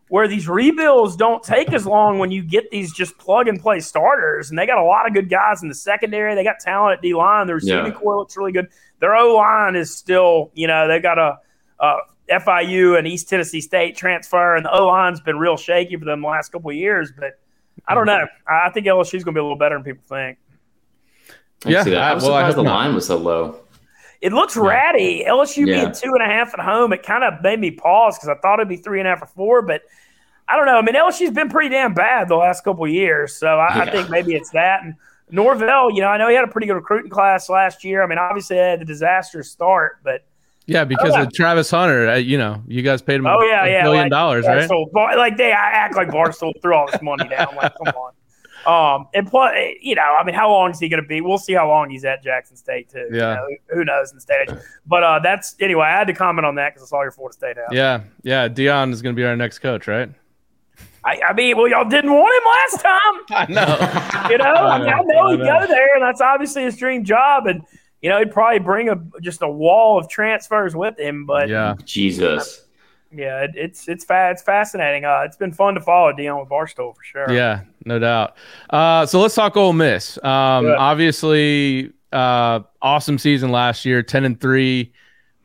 [0.09, 3.79] where these rebuilds don't take as long when you get these just plug and play
[3.81, 4.49] starters.
[4.51, 6.33] And they got a lot of good guys in the secondary.
[6.35, 7.45] They got talent at D line.
[7.47, 7.91] Their receiving Yeah.
[7.91, 8.67] core looks really good.
[8.99, 11.39] Their O line is still, you know, they've got a,
[11.81, 11.95] a
[12.29, 16.21] FIU and East Tennessee State transfer, and the O line's been real shaky for them
[16.21, 17.11] the last couple of years.
[17.17, 17.39] But
[17.87, 18.25] I don't know.
[18.47, 20.37] I I think LSU's going to be a little better than people think.
[21.65, 21.83] I Yeah.
[21.87, 22.75] I- I was well, I surprised the not.
[22.75, 23.59] line was so low.
[24.19, 25.23] It looks ratty.
[25.27, 25.81] LSU Yeah.
[25.81, 28.35] being two and a half at home, it kind of made me pause because I
[28.41, 29.83] thought it'd be three and a half or four, but
[30.47, 30.77] I don't know.
[30.77, 33.91] I mean, LSU's been pretty damn bad the last couple of years, so I, I
[33.91, 34.81] think maybe it's that.
[34.83, 34.95] And
[35.29, 38.01] Norvell, you know, I know he had a pretty good recruiting class last year.
[38.01, 40.23] I mean, obviously they had the disastrous start, but
[40.67, 41.23] Yeah, because Oh, yeah.
[41.23, 44.03] of Travis Hunter, uh, you know, you guys paid him oh yeah, a yeah, million
[44.03, 44.69] like, dollars, right?
[44.69, 47.55] Barstool- Bar- like they I act like Barstool threw all this money down.
[47.55, 48.11] Like, come on.
[48.65, 51.21] Um, and plus, you know, I mean, how long is he going to be?
[51.21, 53.07] We'll see how long he's at Jackson State too.
[53.11, 53.35] You Yeah.
[53.35, 54.49] know, who knows in the state?
[54.85, 55.85] But uh, that's anyway.
[55.85, 57.71] I had to comment on that because I saw your Florida State out.
[57.73, 58.49] Yeah, yeah.
[58.49, 60.09] Deion is going to be our next coach, right?
[61.05, 63.47] I, I mean, well, y'all didn't want him last time.
[63.47, 64.29] I know.
[64.31, 67.05] You know, I, mean, I know I he'd go there, and that's obviously his dream
[67.05, 67.47] job.
[67.47, 67.61] And
[68.01, 71.25] you know, he'd probably bring a just a wall of transfers with him.
[71.25, 72.65] But yeah, yeah, Jesus.
[73.11, 75.05] it, it's it's fa- it's fascinating.
[75.05, 77.31] Uh, it's been fun to follow Deion with Barstool for sure.
[77.31, 78.35] yeah, no doubt.
[78.69, 80.17] Uh, so let's talk Ole Miss.
[80.23, 80.75] Um, Good.
[80.77, 84.93] obviously, uh, awesome season last year, ten and three.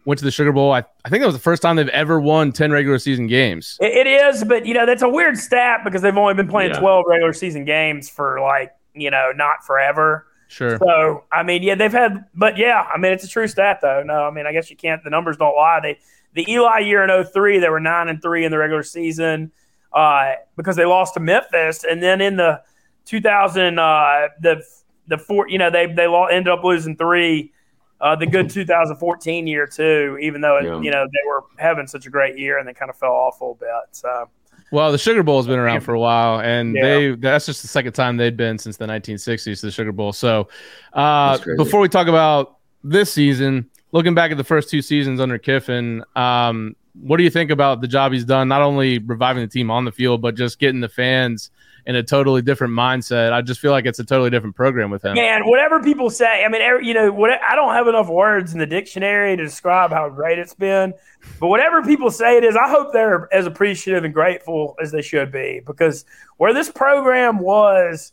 [0.04, 0.72] Went to the Sugar Bowl.
[0.72, 3.78] I, I think that was the first time they've ever won ten regular season games.
[3.80, 6.72] It, it is, but you know that's a weird stat because they've only been playing
[6.72, 6.80] Yeah.
[6.80, 10.26] twelve regular season games for like you know not forever.
[10.52, 10.76] Sure.
[10.78, 14.02] So I mean, yeah, they've had, but yeah, I mean, it's a true stat though.
[14.02, 15.02] No, I mean, I guess you can't.
[15.02, 15.80] The numbers don't lie.
[15.82, 15.98] They
[16.34, 19.50] the Eli year in 03, they were nine and three in the regular season
[19.94, 22.62] uh, because they lost to Memphis, and then in the
[23.06, 24.62] 2000, uh, the
[25.08, 27.52] the four, you know, they they ended up losing three.
[28.00, 30.80] Uh, the good 2014 year too, even though it, Yeah.
[30.80, 33.40] you know they were having such a great year and they kind of fell off
[33.40, 33.68] a little bit.
[33.92, 34.28] So
[34.72, 36.82] Well, the Sugar Bowl has been around for a while, and Yeah.
[36.82, 40.12] they that's just the second time they'd been since the 1960s to the Sugar Bowl.
[40.12, 40.48] So,
[40.94, 45.36] uh, before we talk about this season, looking back at the first two seasons under
[45.38, 48.48] Kiffin, um, what do you think about the job he's done?
[48.48, 51.50] Not only reviving the team on the field, but just getting the fans
[51.84, 53.32] in a totally different mindset.
[53.32, 55.14] I just feel like it's a totally different program with him.
[55.14, 58.52] Man, whatever people say, I mean, every, you know, what I don't have enough words
[58.52, 60.94] in the dictionary to describe how great it's been.
[61.40, 65.02] But whatever people say it is, I hope they're as appreciative and grateful as they
[65.02, 66.04] should be because
[66.36, 68.12] where this program was,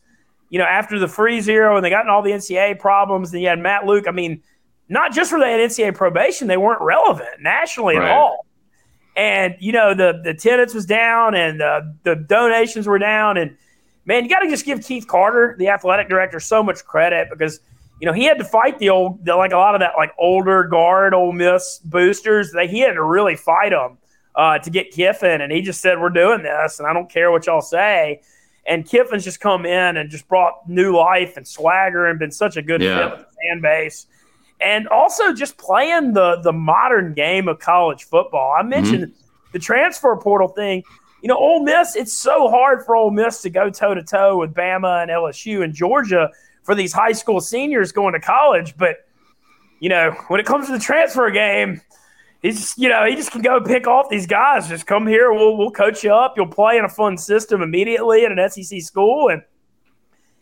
[0.49, 3.41] you know, after the Freeze era and they got in all the NCAA problems, and
[3.41, 4.05] you had Matt Luke.
[4.07, 4.41] I mean,
[4.87, 8.09] not just were they had NCAA probation, they weren't relevant nationally Right.
[8.09, 8.47] at all.
[9.19, 13.57] And you know the the attendance was down and uh, the donations were down and
[14.05, 17.59] man, you got to just give Keith Carter, the athletic director, so much credit because
[17.99, 20.13] you know he had to fight the old, the, like a lot of that like
[20.17, 22.53] older guard, Ole Miss boosters.
[22.53, 23.97] They, he had to really fight them
[24.35, 27.29] uh, to get Kiffin, and he just said, "We're doing this, and I don't care
[27.29, 28.21] what y'all say."
[28.65, 32.55] And Kiffin's just come in and just brought new life and swagger and been such
[32.55, 33.09] a good Yeah.
[33.09, 34.05] fit with the fan base.
[34.61, 38.55] And also just playing the the modern game of college football.
[38.57, 39.51] I mentioned mm-hmm.
[39.53, 40.83] the transfer portal thing
[41.21, 44.37] you know, Ole Miss, it's so hard for Ole Miss to go toe to toe
[44.37, 46.29] with Bama and LSU and Georgia
[46.63, 48.77] for these high school seniors going to college.
[48.77, 48.97] But,
[49.79, 51.81] you know, when it comes to the transfer game,
[52.41, 54.69] he's just, you know, he just can go pick off these guys.
[54.69, 56.35] Just come here, we'll we'll coach you up.
[56.37, 59.29] You'll play in a fun system immediately at an SEC school.
[59.29, 59.41] And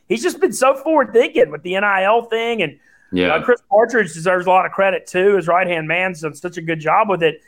[0.08, 2.62] he's just been so forward thinking with the NIL thing.
[2.62, 2.80] And
[3.12, 3.42] Yeah.
[3.42, 5.36] Chris Partridge deserves a lot of credit too.
[5.36, 7.42] His right hand man's done such a good job with it.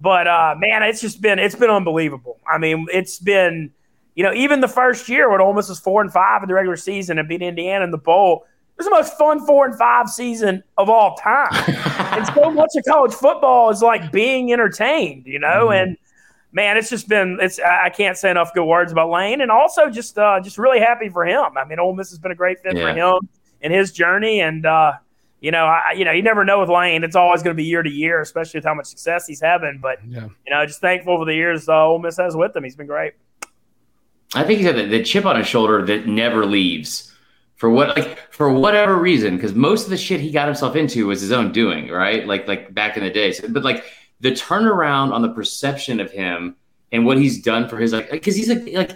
[0.00, 2.38] But uh, man, it's just been it's been unbelievable.
[2.50, 3.72] I mean, it's been
[4.14, 6.54] you know even the first year when Ole Miss was four and five in the
[6.54, 8.44] regular season and beat Indiana in the bowl,
[8.76, 11.48] it was the most fun four and five season of all time.
[12.12, 15.70] and so much of college football is like being entertained, you know.
[15.70, 15.96] And
[16.52, 19.88] man, it's just been it's I can't say enough good words about Lane, and also
[19.88, 21.56] just uh, just really happy for him.
[21.56, 23.28] I mean, Ole Miss has been a great fit for him
[23.62, 24.92] in his journey, and uh,
[25.40, 27.04] you know, I you know you never know with Lane.
[27.04, 29.78] It's always going to be year to year, especially with how much success he's having.
[29.80, 30.28] But Yeah.
[30.46, 32.64] you know, just thankful for the years uh, Ole Miss has with him.
[32.64, 33.12] He's been great.
[34.34, 37.12] I think he's got the, the chip on his shoulder that never leaves.
[37.56, 41.06] For what, like, for whatever reason, because most of the shit he got himself into
[41.06, 42.26] was his own doing, right?
[42.26, 43.32] Like, like back in the day.
[43.32, 43.82] So, but like
[44.20, 46.56] the turnaround on the perception of him
[46.92, 48.90] and what he's done for his, like, because he's like, like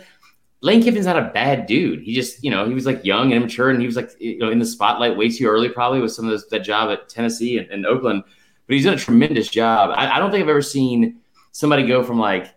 [0.62, 2.02] Lane Kiffin's not a bad dude.
[2.02, 4.38] He just, you know, he was like young and immature, and he was like, you
[4.38, 7.08] know, in the spotlight way too early, probably with some of those, that job at
[7.08, 8.22] Tennessee and, and Oakland.
[8.66, 9.90] But he's done a tremendous job.
[9.94, 11.20] I, I don't think I've ever seen
[11.52, 12.54] somebody go from like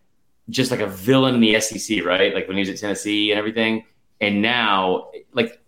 [0.50, 2.34] just like a villain in the SEC, right?
[2.34, 3.86] Like when he was at Tennessee and everything,
[4.20, 5.62] and now like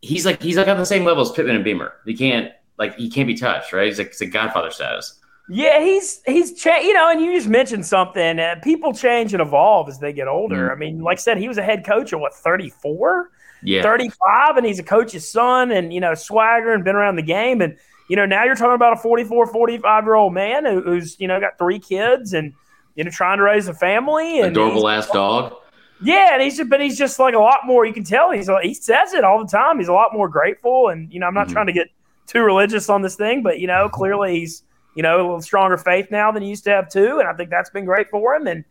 [0.00, 1.94] he's like he's like on the same level as Pittman and Beamer.
[2.04, 3.86] He can't like he can't be touched, right?
[3.86, 5.20] He's like it's a Godfather status.
[5.48, 8.38] Yeah, he's he's cha- you know, and you just mentioned something.
[8.40, 10.68] Uh, people change and evolve as they get older.
[10.68, 10.72] Mhm.
[10.72, 13.30] I mean, like I said, he was a head coach at what thirty four.
[13.62, 17.22] Yeah, 35 and he's a coach's son and you know swagger and been around the
[17.22, 17.76] game and
[18.08, 21.26] you know now you're talking about a 44 45 year old man who, who's you
[21.26, 22.52] know got three kids and
[22.96, 25.54] you know trying to raise a family and adorable ass dog.
[26.02, 28.48] yeah and he's just but he's just like a lot more you can tell he's
[28.62, 31.34] he says it all the time he's a lot more grateful and you know I'm
[31.34, 31.52] not Mhm.
[31.52, 31.88] trying to get
[32.26, 34.62] too religious on this thing but you know clearly he's
[34.96, 37.34] you know a little stronger faith now than he used to have too and I
[37.34, 38.64] think that's been great for him and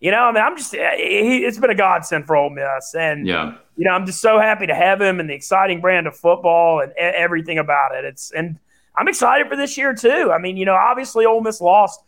[0.00, 3.26] you know I mean I'm just he, it's been a godsend for Ole Miss and
[3.26, 6.14] Yeah, you know, I'm just so happy to have him and the exciting brand of
[6.14, 8.04] football and everything about it.
[8.04, 8.58] It's and
[8.94, 10.30] I'm excited for this year too.
[10.30, 11.98] I mean, you know, obviously Ole Miss lost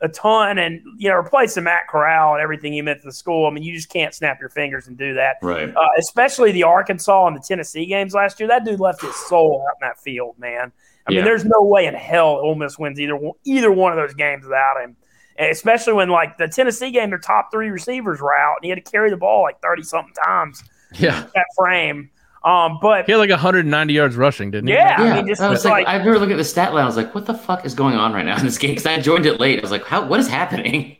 [0.00, 3.46] a ton and you know replacing Matt Corral and everything he meant to the school.
[3.46, 5.36] I mean, you just can't snap your fingers and do that.
[5.40, 5.72] right.
[5.72, 8.48] Uh, especially the Arkansas and the Tennessee games last year.
[8.48, 10.72] That dude left his soul out in that field, man.
[11.10, 13.96] I mean, there's no way in hell Ole Miss wins either one- either one of
[13.98, 14.96] those games without him.
[15.36, 18.70] And especially when like the Tennessee game, their top three receivers were out, and he
[18.70, 20.62] had to carry the ball like thirty something times
[20.94, 21.24] Yeah.
[21.34, 22.10] that frame.
[22.42, 24.72] Um, but He had like 190 yards rushing, didn't he?
[24.74, 24.96] Yeah.
[24.98, 26.84] I yeah, mean, just- I was like, like- I remember looking at the stat line.
[26.84, 28.86] I was like, "What the fuck is going on right now in this game?" Because
[28.86, 29.58] I joined it late.
[29.58, 30.06] I was like, "How?
[30.06, 30.96] What is happening?"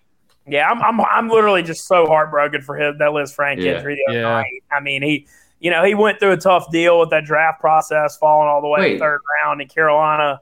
[0.47, 3.77] yeah, I'm, I'm I'm literally just so heartbroken for him that Lisfranc Yeah.
[3.77, 4.29] injury the other Yeah.
[4.29, 4.63] night.
[4.71, 5.27] I mean, he
[5.61, 8.69] you know he went through a tough deal with that draft process, falling all the
[8.69, 8.93] way to Wait.
[8.95, 10.41] the third round, and Carolina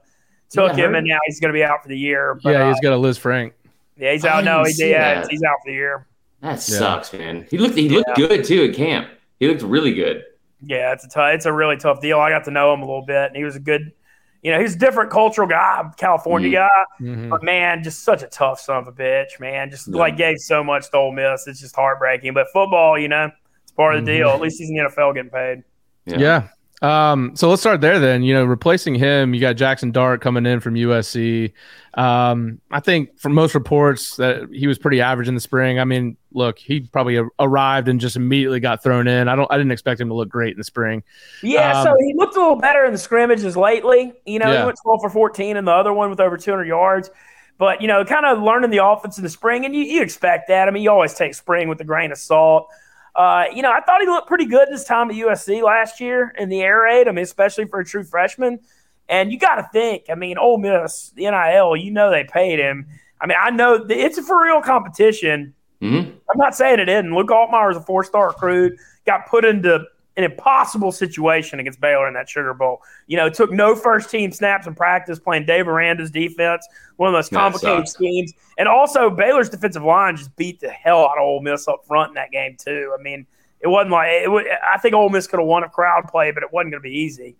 [0.49, 2.39] took got him, and now he's going to be out for the year.
[2.43, 3.51] But, Yeah, uh, he's got a Lisfranc.
[3.97, 4.43] yeah, he's I out.
[4.43, 6.07] No, didn't he see yeah, he's out for the year.
[6.41, 7.45] That sucks, man.
[7.51, 9.09] He looked he looked good too at camp.
[9.39, 10.23] He looked really good.
[10.61, 12.19] Yeah, it's a tough, it's a really tough deal.
[12.19, 13.93] I got to know him a little bit, and he was a good,
[14.41, 16.53] you know, he's a different cultural guy, California Mhm.
[16.53, 16.69] guy.
[17.01, 17.29] Mhm.
[17.29, 19.69] But man, just such a tough son of a bitch, man.
[19.69, 19.97] Just Yeah.
[19.99, 21.47] like gave so much to Ole Miss.
[21.47, 22.33] It's just heartbreaking.
[22.33, 23.33] But football, you know, it's
[23.79, 24.27] part of the deal.
[24.29, 25.63] At least he's in the NFL getting paid.
[26.05, 26.49] Yeah.
[26.81, 28.23] Um, so let's start there then.
[28.23, 31.51] You know, replacing him, you got Jackson Dart coming in from USC.
[31.93, 35.79] Um, I think from most reports that he was pretty average in the spring.
[35.79, 39.27] I mean, look, he probably arrived and just immediately got thrown in.
[39.27, 41.03] I don't I didn't expect him to look great in the spring.
[41.43, 44.13] Yeah, Um, so he looked a little better in the scrimmages lately.
[44.25, 44.59] You know, Yeah.
[44.59, 47.09] he went 12 for 14 in the other one with over 200 yards.
[47.57, 50.47] But, you know, kind of learning the offense in the spring, and you, you expect
[50.47, 50.69] that.
[50.69, 52.69] I mean, you always take spring with a grain of salt.
[53.15, 56.33] Uh, you know, I thought he looked pretty good this time at USC last year
[56.37, 57.07] in the air raid.
[57.07, 58.59] I mean, especially for a true freshman.
[59.09, 62.59] And you got to think, I mean, Ole Miss, the NIL, you know they paid
[62.59, 62.87] him.
[63.19, 65.53] I mean, I know that it's a for real competition.
[65.81, 67.13] hmm I'm not saying it isn't.
[67.13, 69.83] Luke Altmyer is a four star recruit, got put into
[70.19, 72.81] an impossible situation against Baylor in that Sugar Bowl.
[73.07, 76.67] You know, took no first team snaps in practice playing Dave Aranda's defense,
[76.97, 78.33] one of the most complicated schemes.
[78.57, 82.09] And also, Baylor's defensive line just beat the hell out of Ole Miss up front
[82.09, 82.93] in that game, too.
[82.93, 83.25] I mean,
[83.61, 86.43] it wasn't like, it, I think Ole Miss could have won a crowd play, but
[86.43, 87.37] it wasn't going to be easy.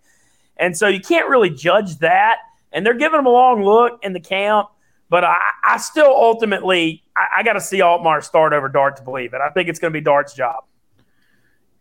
[0.56, 2.38] And so you can't really judge that.
[2.72, 4.68] And they're giving him a long look in the camp.
[5.10, 9.02] But I, I still ultimately, I, I got to see Altmyer start over Dart to
[9.02, 9.42] believe it.
[9.42, 10.64] I think it's going to be Dart's job.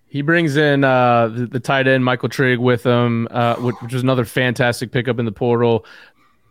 [0.10, 3.94] He brings in uh, the, the tight end Michael Trigg with him, uh, which, which
[3.94, 5.86] was another fantastic pickup in the portal.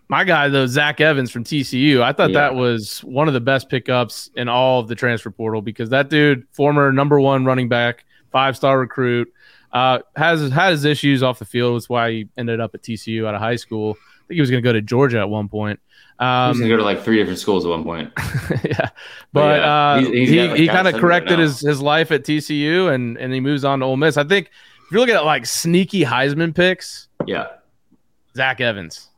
[0.09, 2.01] My guy though, Zach Evans from TCU.
[2.01, 2.41] I thought Yeah.
[2.51, 6.09] that was one of the best pickups in all of the transfer portal because that
[6.09, 9.31] dude, former number one running back, five star recruit,
[9.73, 11.77] uh, has had his issues off the field.
[11.77, 13.97] That's why he ended up at TCU out of high school.
[14.29, 15.81] I think he was going to go to Georgia at one point.
[16.21, 18.13] He was Um, gonna go to like three different schools at one point.
[18.65, 18.91] yeah,
[19.33, 21.45] but yeah, uh, he's- he's he, like, he kind of corrected now.
[21.45, 24.17] his, his life at TCU and and he moves on to Ole Miss.
[24.17, 27.47] I think if you're looking at like sneaky Heisman picks, Yeah.
[28.37, 29.09] Zach Evans.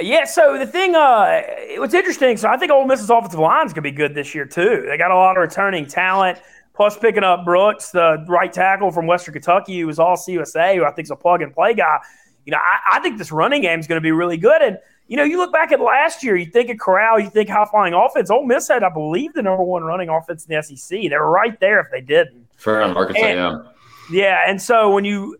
[0.00, 1.42] Yeah, so the thing, uh,
[1.78, 4.34] what's interesting, so I think Ole Miss's offensive line is going to be good this
[4.34, 4.84] year, too.
[4.88, 6.38] They got a lot of returning talent,
[6.74, 10.84] plus picking up Brooks, the right tackle from Western Kentucky, who was all CUSA, who
[10.84, 11.98] I think is a plug and play guy.
[12.44, 14.60] You know, I, I think this running game is going to be really good.
[14.62, 14.78] And,
[15.08, 17.64] you know, you look back at last year, you think of Corral, you think high
[17.66, 18.30] flying offense.
[18.30, 20.88] Ole Miss had, I believe, the number one running offense in the SEC.
[20.88, 22.46] They were right there if they didn't.
[22.56, 23.70] Fair um, Arkansas, And- yeah.
[24.10, 25.38] Yeah, and so when you,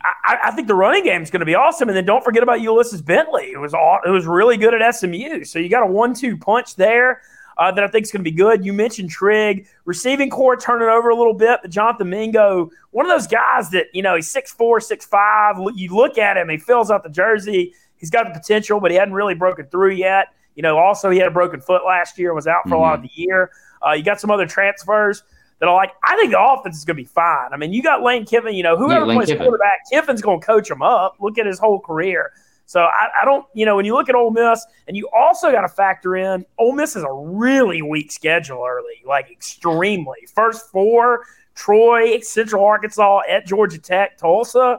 [0.00, 2.44] I, I think the running game is going to be awesome, and then don't forget
[2.44, 3.46] about Ulysses Bentley.
[3.50, 5.42] It was all, it was really good at SMU.
[5.44, 7.22] So you got a one-two punch there
[7.58, 8.64] uh, that I think is going to be good.
[8.64, 13.10] You mentioned Trigg, receiving core turning over a little bit, but Jonathan Mingo, one of
[13.10, 15.56] those guys that you know he's six four, six five.
[15.74, 17.74] You look at him, he fills out the jersey.
[17.96, 20.28] He's got the potential, but he hadn't really broken through yet.
[20.54, 22.94] You know, also he had a broken foot last year, was out for a lot
[22.94, 23.50] of the year.
[23.86, 25.22] Uh, you got some other transfers
[25.58, 27.52] that are like, I think the offense is going to be fine.
[27.52, 29.44] I mean, you got Lane Kiffin, you know, whoever Lane plays Kiffin.
[29.44, 31.16] quarterback, Kiffin's going to coach him up.
[31.20, 32.32] Look at his whole career.
[32.68, 35.50] So I, I don't, you know, when you look at Ole Miss, and you also
[35.50, 40.18] got to factor in Ole Miss is a really weak schedule early, like extremely.
[40.34, 44.78] First four: Troy, Central Arkansas, at Georgia Tech, Tulsa.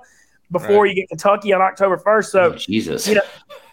[0.51, 0.89] Before Right.
[0.89, 3.07] you get Kentucky on October first, so Oh, Jesus.
[3.07, 3.21] you know,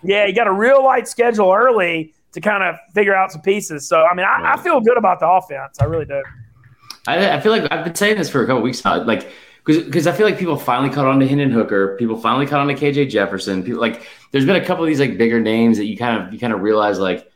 [0.02, 3.86] yeah, you got a real light schedule early to kind of figure out some pieces.
[3.86, 5.78] So I mean, I, I feel good about the offense.
[5.78, 6.22] I really do.
[7.06, 9.02] I, I feel like I've been saying this for a couple weeks now.
[9.02, 9.30] Like,
[9.66, 11.96] because I feel like people finally caught on to Hendon Hooker.
[11.96, 13.64] People finally caught on to KJ Jefferson.
[13.64, 16.32] People like there's been a couple of these like bigger names that you kind of
[16.32, 17.30] you kind of realize like,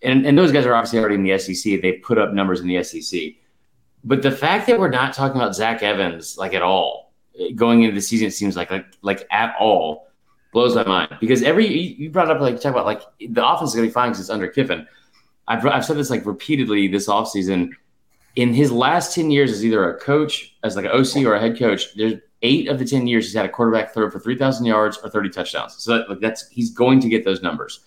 [0.00, 1.82] and and those guys are obviously already in the SEC.
[1.82, 3.32] They put up numbers in the SEC.
[4.04, 7.82] But the fact that we're not talking about Zach Evans like at all eh, going
[7.82, 10.06] into the season, it seems like like like at all
[10.52, 13.76] blows my mind because every you brought up like talk about like the offense is
[13.76, 14.86] to be fine because it's under Kiffin.
[15.48, 17.70] I've, I've said this like repeatedly this offseason.
[18.36, 21.40] In his last 10 years as either a coach, as like an OC or a
[21.40, 24.64] head coach, there's eight of the 10 years he's had a quarterback throw for 3,000
[24.64, 25.74] yards or 30 touchdowns.
[25.78, 27.80] So that, like that's he's going to get those numbers.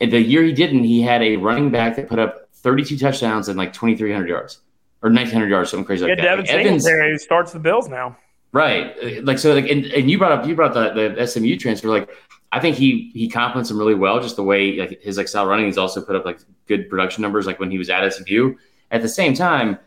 [0.00, 3.48] And the year he didn't, he had a running back that put up 32 touchdowns
[3.48, 4.60] and like 2,300 yards
[5.02, 6.24] or 1,900 yards, something crazy Yeah, like that.
[6.24, 8.16] Devin Like, Evans, who starts the Bills now.
[8.52, 9.24] Right.
[9.24, 11.88] Like so like and, and you brought up you brought up the, the SMU transfer.
[11.88, 12.10] Like
[12.52, 15.46] I think he he complements him really well, just the way like his like style
[15.46, 15.66] running.
[15.66, 16.38] He's also put up like
[16.68, 18.56] good production numbers like when he was at SMU.
[18.92, 19.78] At the same time,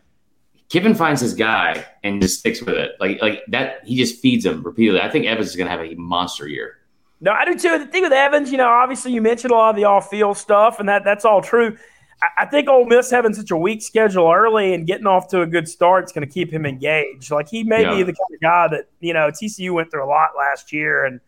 [0.69, 2.93] Kiffin finds his guy and just sticks with it.
[2.99, 4.99] Like like that he just feeds him repeatedly.
[4.99, 6.79] I think Evans is gonna have a monster year.
[7.21, 7.77] No, I do too.
[7.79, 10.79] The thing with Evans, you know, obviously you mentioned a lot of the off-field stuff,
[10.79, 11.77] and that that's all true.
[12.21, 15.41] I, I think Ole Miss having such a weak schedule early and getting off to
[15.41, 17.31] a good start is going to keep him engaged.
[17.31, 20.09] Like he may be the kind of guy that you know TCU went through a
[20.09, 21.19] lot last year, and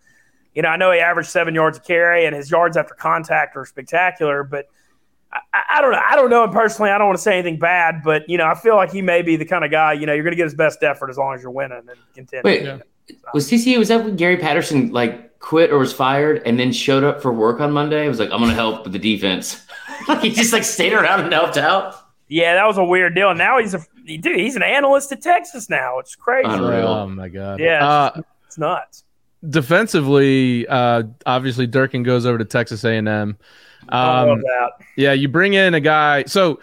[0.55, 3.55] you know I know he averaged seven yards a carry, and his yards after contact
[3.55, 4.65] are spectacular, but.
[5.53, 6.01] I, I don't know.
[6.05, 6.91] I don't know him personally.
[6.91, 9.21] I don't want to say anything bad, but you know, I feel like he may
[9.21, 9.93] be the kind of guy.
[9.93, 11.97] You know, you're going to get his best effort as long as you're winning and
[12.13, 12.43] contending.
[12.43, 12.79] Wait, Yeah.
[13.33, 17.03] was TCU was that when Gary Patterson like quit or was fired and then showed
[17.03, 18.05] up for work on Monday?
[18.05, 19.65] It was like, I'm gonna help with the defense.
[20.21, 21.95] he just like stayed around and helped out.
[22.29, 23.29] Yeah, that was a weird deal.
[23.29, 24.37] And now he's a dude.
[24.39, 25.99] He's an analyst at Texas now.
[25.99, 26.49] It's crazy.
[26.49, 26.87] Unreal.
[26.87, 27.59] Oh my god.
[27.59, 29.03] Yeah, Uh, It's nuts.
[29.47, 33.01] defensively, uh, obviously Durkin goes over to Texas A
[33.89, 33.99] and M.
[33.99, 34.69] I love Um, that.
[34.95, 36.23] yeah, you bring in a guy.
[36.25, 36.59] So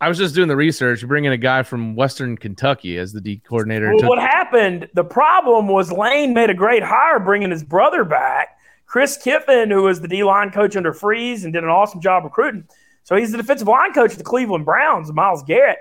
[0.00, 1.02] I was just doing the research.
[1.02, 3.90] You bring in a guy from Western Kentucky as the D coordinator.
[3.90, 4.88] Well, Took- what happened?
[4.94, 8.56] The problem was Lane made a great hire bringing his brother back,
[8.86, 12.24] Chris Kiffin, who was the D line coach under Freeze and did an awesome job
[12.24, 12.64] recruiting.
[13.04, 15.78] So he's the defensive line coach of the Cleveland Browns, Myles Garrett.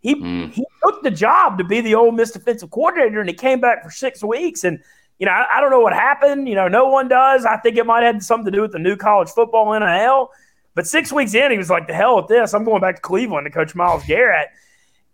[0.00, 0.50] He Mm.
[0.52, 3.82] he took the job to be the old Miss defensive coordinator, and he came back
[3.82, 4.62] for six weeks.
[4.64, 4.78] And
[5.18, 6.48] you know, I, I don't know what happened.
[6.48, 7.44] You know, no one does.
[7.44, 10.30] I think it might have had something to do with the new college football NIL.
[10.74, 12.52] But six weeks in, he was like, "The hell with this!
[12.52, 14.48] I'm going back to Cleveland to coach Myles Garrett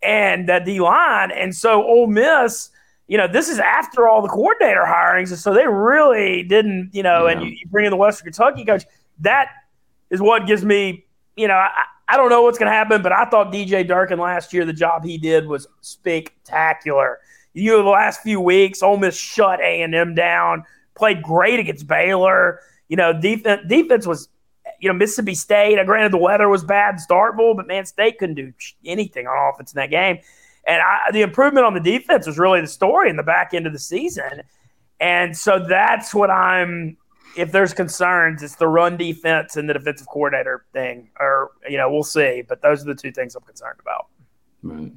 [0.02, 2.70] and that D line." And so Ole Miss,
[3.08, 7.02] you know, this is after all the coordinator hirings, and so they really didn't, you
[7.02, 7.26] know.
[7.26, 8.84] And you, you bring in the Western Kentucky coach.
[9.18, 9.50] That
[10.08, 11.04] is what gives me,
[11.36, 11.70] you know, I,
[12.08, 14.72] I don't know what's going to happen, but I thought DJ Durkin last year, the
[14.72, 17.20] job he did was spectacular.
[17.52, 21.58] You know, the last few weeks, Ole Miss shut A and M down, played great
[21.60, 22.60] against Baylor.
[22.88, 24.28] You know, defense defense was,
[24.80, 25.78] you know, Mississippi State.
[25.78, 28.52] uh, Granted, the weather was bad in Starkville, but man, State couldn't do
[28.84, 30.18] anything on offense in that game.
[30.66, 33.66] And I, the improvement on the defense was really the story in the back end
[33.66, 34.42] of the season.
[35.00, 36.96] And so that's what I'm
[37.36, 41.90] if there's concerns, it's the run defense and the defensive coordinator thing, or you know,
[41.90, 42.42] we'll see.
[42.46, 44.08] But those are the two things I'm concerned about.
[44.62, 44.92] Right.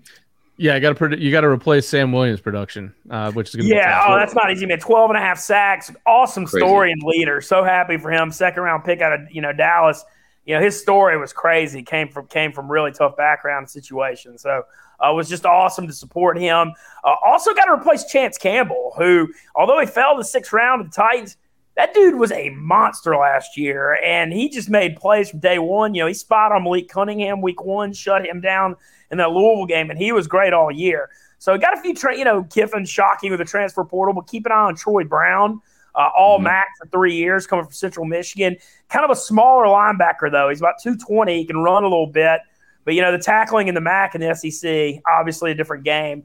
[0.57, 3.67] Yeah, I got to you got to replace Sam Williams' production, uh, which is going
[3.67, 3.75] to be.
[3.75, 4.79] Yeah, oh, that's not easy, man.
[4.79, 5.91] 12 and a half sacks.
[6.05, 6.65] Awesome Crazy.
[6.65, 7.41] story and leader.
[7.41, 8.31] So happy for him.
[8.31, 10.05] Second round pick out of, you know, Dallas.
[10.45, 11.81] You know, his story was crazy.
[11.81, 14.37] Came from came from really tough background situation.
[14.37, 14.63] So
[15.03, 16.73] uh, it was just awesome to support him.
[17.03, 20.91] Uh, also got to replace Chance Campbell, who, although he fell the sixth round of
[20.91, 21.37] the Titans,
[21.75, 25.95] that dude was a monster last year, and he just made plays from day one.
[25.95, 28.75] You know, he spot on Malik Cunningham week one, shut him down
[29.11, 31.09] in that Louisville game, and he was great all year.
[31.39, 34.45] So got a few, tra- you know, Kiffin shocking with the transfer portal, but keep
[34.45, 35.61] an eye on Troy Brown,
[35.95, 36.43] uh, all Mhm.
[36.43, 38.55] MAC for three years, coming from Central Michigan.
[38.89, 40.49] Kind of a smaller linebacker though.
[40.49, 41.39] He's about two twenty.
[41.39, 42.39] He can run a little bit,
[42.85, 46.23] but you know the tackling in the MAC and the SEC, obviously a different game.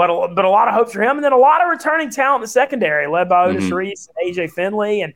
[0.00, 2.08] But a, but a lot of hopes for him, and then a lot of returning
[2.08, 3.72] talent in the secondary, led by Otis Mhm.
[3.76, 5.12] Reese, AJ Finley, and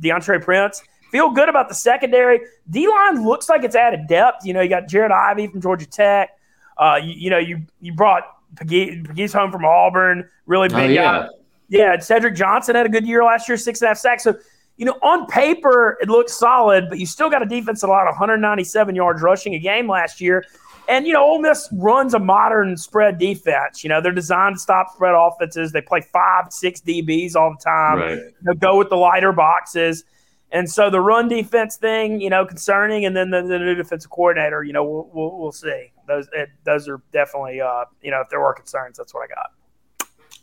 [0.00, 0.80] DeAndre Prince.
[1.10, 2.40] Feel good about the secondary.
[2.70, 4.44] D line looks like it's added depth.
[4.44, 6.30] You know, you got Jared Ivey from Georgia Tech.
[6.76, 8.22] Uh, you, you know, you you brought
[8.54, 11.02] Pegues home from Auburn, really Oh, big yeah.
[11.22, 11.28] guy.
[11.68, 14.22] Yeah, Cedric Johnson had a good year last year, six and a half sacks.
[14.22, 14.36] So,
[14.76, 18.06] you know, on paper it looks solid, but you still got a defense that allowed
[18.06, 20.44] 197 yards rushing a game last year.
[20.88, 23.84] And you know, Ole Miss runs a modern spread defense.
[23.84, 25.70] You know, they're designed to stop spread offenses.
[25.72, 27.98] They play five, six DBs all the time.
[27.98, 28.18] Right.
[28.18, 30.04] You know, go with the lighter boxes.
[30.50, 34.10] And so the run defense thing, you know, concerning, and then the, the new defensive
[34.10, 35.92] coordinator, you know, we'll, we'll, we'll see.
[36.06, 39.34] Those it, those are definitely, uh, you know, if there were concerns, that's what I
[39.34, 39.50] got.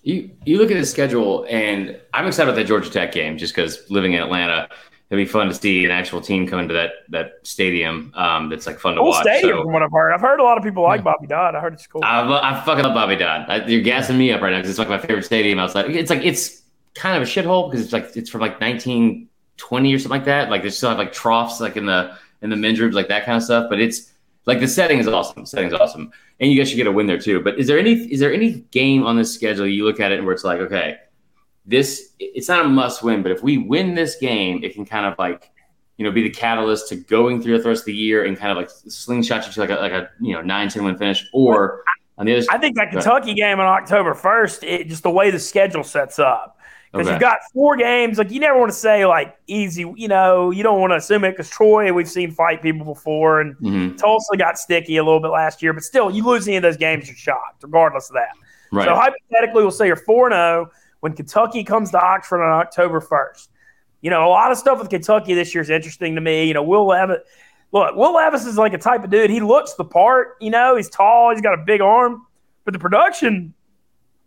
[0.04, 3.56] You you look at the schedule, and I'm excited about that Georgia Tech game just
[3.56, 4.70] because living in Atlanta,
[5.16, 8.12] it'd be fun to see an actual team come into that that stadium.
[8.16, 9.24] Um, that's like fun to Cool watch.
[9.24, 10.14] stadium, So- from what I've heard.
[10.14, 11.56] I've heard a lot of people like Bobby Dodd.
[11.56, 12.02] I heard it's cool.
[12.04, 13.46] I, lo- I fucking love Bobby Dodd.
[13.50, 15.90] I, you're gassing me up right now because it's like my favorite stadium outside.
[15.90, 16.62] It's like it's
[16.94, 20.50] kind of a shithole because it's like it's from like 1920 or something like that.
[20.50, 23.26] Like they still have like troughs like in the in the men's rooms, like that
[23.26, 23.68] kind of stuff.
[23.70, 24.12] But it's
[24.46, 25.44] like the setting is awesome.
[25.44, 27.42] The setting's awesome, and you guys should get a win there too.
[27.42, 30.18] But is there any is there any game on this schedule you look at it
[30.18, 30.98] and where it's like okay,
[31.66, 35.06] this it's not a must win, but if we win this game, it can kind
[35.06, 35.52] of like
[35.98, 38.52] you know be the catalyst to going through the rest of the year and kind
[38.52, 41.26] of like slingshot you to like a like a you know nine ten win finish
[41.34, 41.84] or
[42.18, 45.32] on the other I think that Kentucky game on October 1st, it, just the way
[45.32, 46.58] the schedule sets up.
[46.94, 47.14] Because Okay.
[47.16, 48.18] you've got four games.
[48.18, 49.82] Like, you never want to say, like, easy.
[49.98, 53.42] You know, you don't want to assume it because Troy, we've seen fight people before.
[53.42, 53.98] And Mhm.
[53.98, 55.74] Tulsa got sticky a little bit last year.
[55.74, 58.30] But still, you lose any of those games, you're shocked, regardless of that.
[58.72, 58.86] right.
[58.86, 60.70] So hypothetically, we'll say you're 4 0
[61.06, 63.50] when Kentucky comes to Oxford on October 1st.
[64.02, 66.48] You know, a lot of stuff with Kentucky this year is interesting to me.
[66.48, 67.20] You know, Will Levis,
[67.72, 69.30] look, Will Levis is like a type of dude.
[69.30, 72.26] He looks the part, you know, he's tall, he's got a big arm,
[72.64, 73.54] but the production,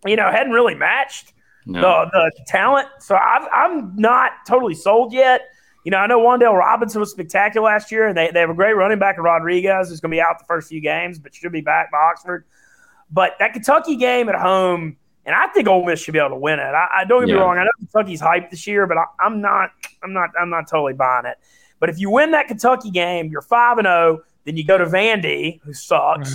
[0.07, 1.33] you know, hadn't really matched
[1.67, 1.81] no.
[1.81, 2.87] the, the talent.
[3.01, 5.49] So I've, I'm not totally sold yet.
[5.85, 8.55] You know, I know Wan'Dale Robinson was spectacular last year, and they, they have a
[8.55, 11.35] great running back in Rodriguez who's going to be out the first few games, but
[11.35, 12.45] should be back by Oxford.
[13.11, 14.97] But that Kentucky game at home,
[15.29, 16.63] and I think Ole Miss should be able to win it.
[16.63, 17.59] I, I don't get me wrong.
[17.59, 19.71] I know Kentucky's hyped this year, but I, I'm not.
[20.03, 20.31] I'm not.
[20.41, 21.37] I'm not totally buying it.
[21.79, 24.23] But if you win that Kentucky game, you're five and zero.
[24.45, 26.35] Then you go to Vandy, who sucks,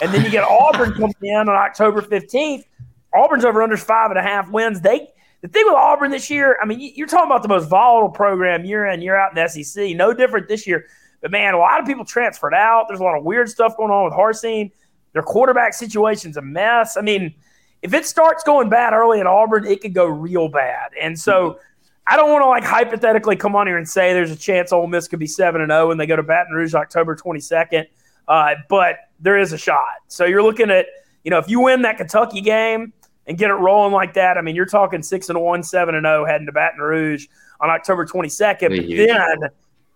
[0.00, 2.64] and then you get Auburn coming in on October fifteenth.
[3.12, 4.80] Auburn's over under five and a half wins.
[4.80, 5.08] They
[5.42, 8.08] the thing with Auburn this year, I mean, you- you're talking about the most volatile
[8.10, 9.94] program year in year out in the SEC.
[9.96, 10.86] No different this year.
[11.20, 12.86] But man, a lot of people transferred out.
[12.88, 14.70] There's a lot of weird stuff going on with Harsin.
[15.14, 16.96] Their quarterback situation's a mess.
[16.96, 17.34] I mean,
[17.82, 20.90] if it starts going bad early at Auburn, it could go real bad.
[21.00, 21.58] And so
[22.06, 24.86] I don't want to like hypothetically come on here and say there's a chance Ole
[24.86, 27.86] Miss could be seven and zero when they go to Baton Rouge October 22nd.
[28.26, 29.96] Uh, but there is a shot.
[30.08, 30.86] So you're looking at
[31.24, 32.92] you know if you win that Kentucky game
[33.26, 36.04] and get it rolling like that, I mean you're talking six and one, seven and
[36.04, 37.26] zero heading to Baton Rouge
[37.60, 38.76] on October 22nd.
[38.76, 39.50] But then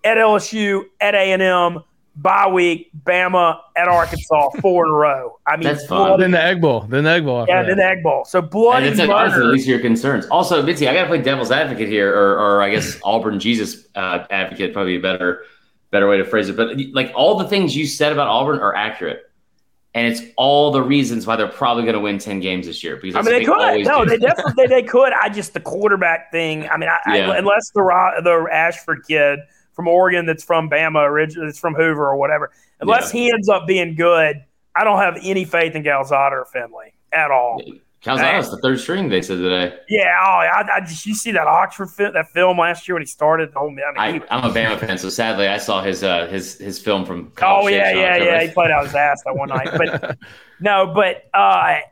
[0.04, 1.82] at LSU, at A and M,
[2.16, 5.38] bye week, Bama, at Arkansas, four in a row.
[5.46, 6.06] I mean, That's fun.
[6.08, 6.80] bloody- Then the Egg Bowl.
[6.82, 7.44] Then the Egg Bowl.
[7.48, 7.68] yeah, that.
[7.68, 8.24] then the Egg Bowl.
[8.24, 9.52] So And bloody it's like, honestly, at murder.
[9.52, 10.26] least your concerns.
[10.26, 13.86] Also, Mitzi, I got to play devil's advocate here, or, or I guess Auburn Jesus
[13.94, 15.44] uh, advocate, probably a better
[15.90, 16.56] better way to phrase it.
[16.56, 19.30] But like all the things you said about Auburn are accurate,
[19.94, 22.96] and it's all the reasons why they're probably going to win ten games this year.
[22.96, 23.84] Because I mean, they what could.
[23.86, 24.10] No, do.
[24.10, 25.12] they definitely they, they could.
[25.12, 26.66] I just the quarterback thing.
[26.68, 27.82] I mean, I, I- unless the
[28.24, 29.40] the Ashford kid
[29.72, 32.50] from Oregon that's from Bama originally, that's from Hoover or whatever,
[32.80, 34.42] unless he ends up being good,
[34.74, 37.60] I don't have any faith in Calzada or Finley at all.
[38.02, 39.08] Calzada's the third string.
[39.08, 39.76] They said today.
[39.88, 43.02] Yeah, oh, I, I just you see that Oxford fit that film last year when
[43.02, 43.52] he started.
[43.54, 46.26] Oh man, I mean, I, I'm a Bama fan, so sadly, I saw his uh,
[46.26, 47.32] his his film from.
[47.40, 48.42] Oh yeah, yeah, yeah.
[48.42, 49.68] He played out his ass that one night.
[49.76, 50.18] But
[50.60, 51.82] no, but uh, I,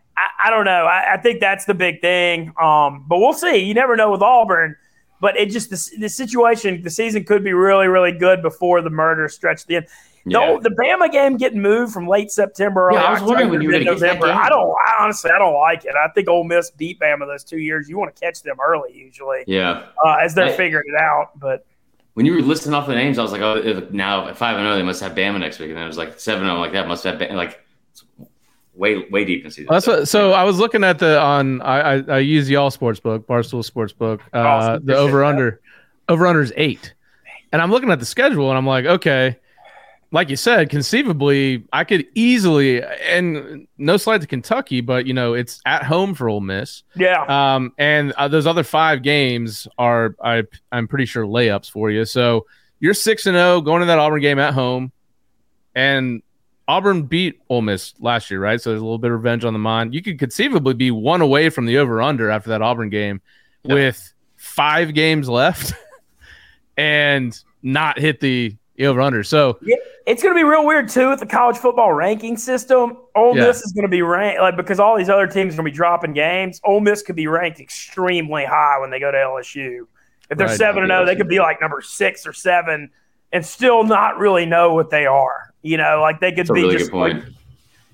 [0.45, 0.85] I don't know.
[0.85, 2.53] I, I think that's the big thing.
[2.61, 3.59] Um, but we'll see.
[3.59, 4.77] You never know with Auburn.
[5.21, 8.91] But it just the, the situation, the season could be really, really good before the
[8.91, 9.87] murder stretched the end.
[10.27, 10.59] Yeah.
[10.61, 13.69] The, the Bama game getting moved from late September, Yeah, I was wondering when you
[13.69, 14.37] were to gonna get that game.
[14.37, 14.75] I don't.
[14.87, 15.95] I honestly, I don't like it.
[15.95, 17.89] I think Ole Miss beat Bama those two years.
[17.89, 19.85] You want to catch them early usually Yeah.
[20.05, 21.39] uh, as they're I- figuring it out.
[21.39, 21.65] But
[22.15, 24.57] When you were listing off the names, I was like, oh, if- now at five
[24.57, 26.59] and zero, they must have Bama next week, and then it was like seven zero,
[26.59, 27.61] like that must have been like it's
[28.81, 29.69] way way deep in season.
[29.71, 30.09] That's what.
[30.09, 31.61] So I was looking at the on.
[31.63, 34.21] I I, I use y'all sportsbook, Barstool Sportsbook.
[34.35, 34.87] Uh, Awesome.
[34.87, 35.61] the over under,
[36.09, 36.95] over under is eight,
[37.53, 39.37] and I'm looking at the schedule and I'm like, okay,
[40.13, 45.35] like you said, conceivably I could easily, and no slide to Kentucky, but you know
[45.35, 46.83] it's at home for Ole Miss.
[46.97, 47.23] yeah,
[47.55, 52.05] Um, and uh, those other five games are I I'm pretty sure layups for you.
[52.05, 52.47] So
[52.81, 54.91] you're six and zero going to that Auburn game at home,
[55.75, 56.23] and
[56.71, 58.61] Auburn beat Ole Miss last year, right?
[58.61, 59.93] So there's a little bit of revenge on the mind.
[59.93, 63.21] You could conceivably be one away from the over under after that Auburn game,
[63.65, 63.75] Yeah.
[63.75, 65.73] with five games left,
[66.77, 69.23] and not hit the over under.
[69.23, 69.59] So
[70.07, 72.97] it's going to be real weird too with the college football ranking system.
[73.15, 73.49] Ole Yeah.
[73.49, 75.71] Miss is going to be ranked like because all these other teams are going to
[75.73, 76.61] be dropping games.
[76.65, 79.87] Ole Miss could be ranked extremely high when they go to LSU.
[80.31, 80.57] If they're Right.
[80.57, 82.91] seven and zero, they could be like number six or seven
[83.33, 85.50] and still not really know what they are.
[85.63, 87.25] You know, like they could That's a be really just good point.
[87.25, 87.33] like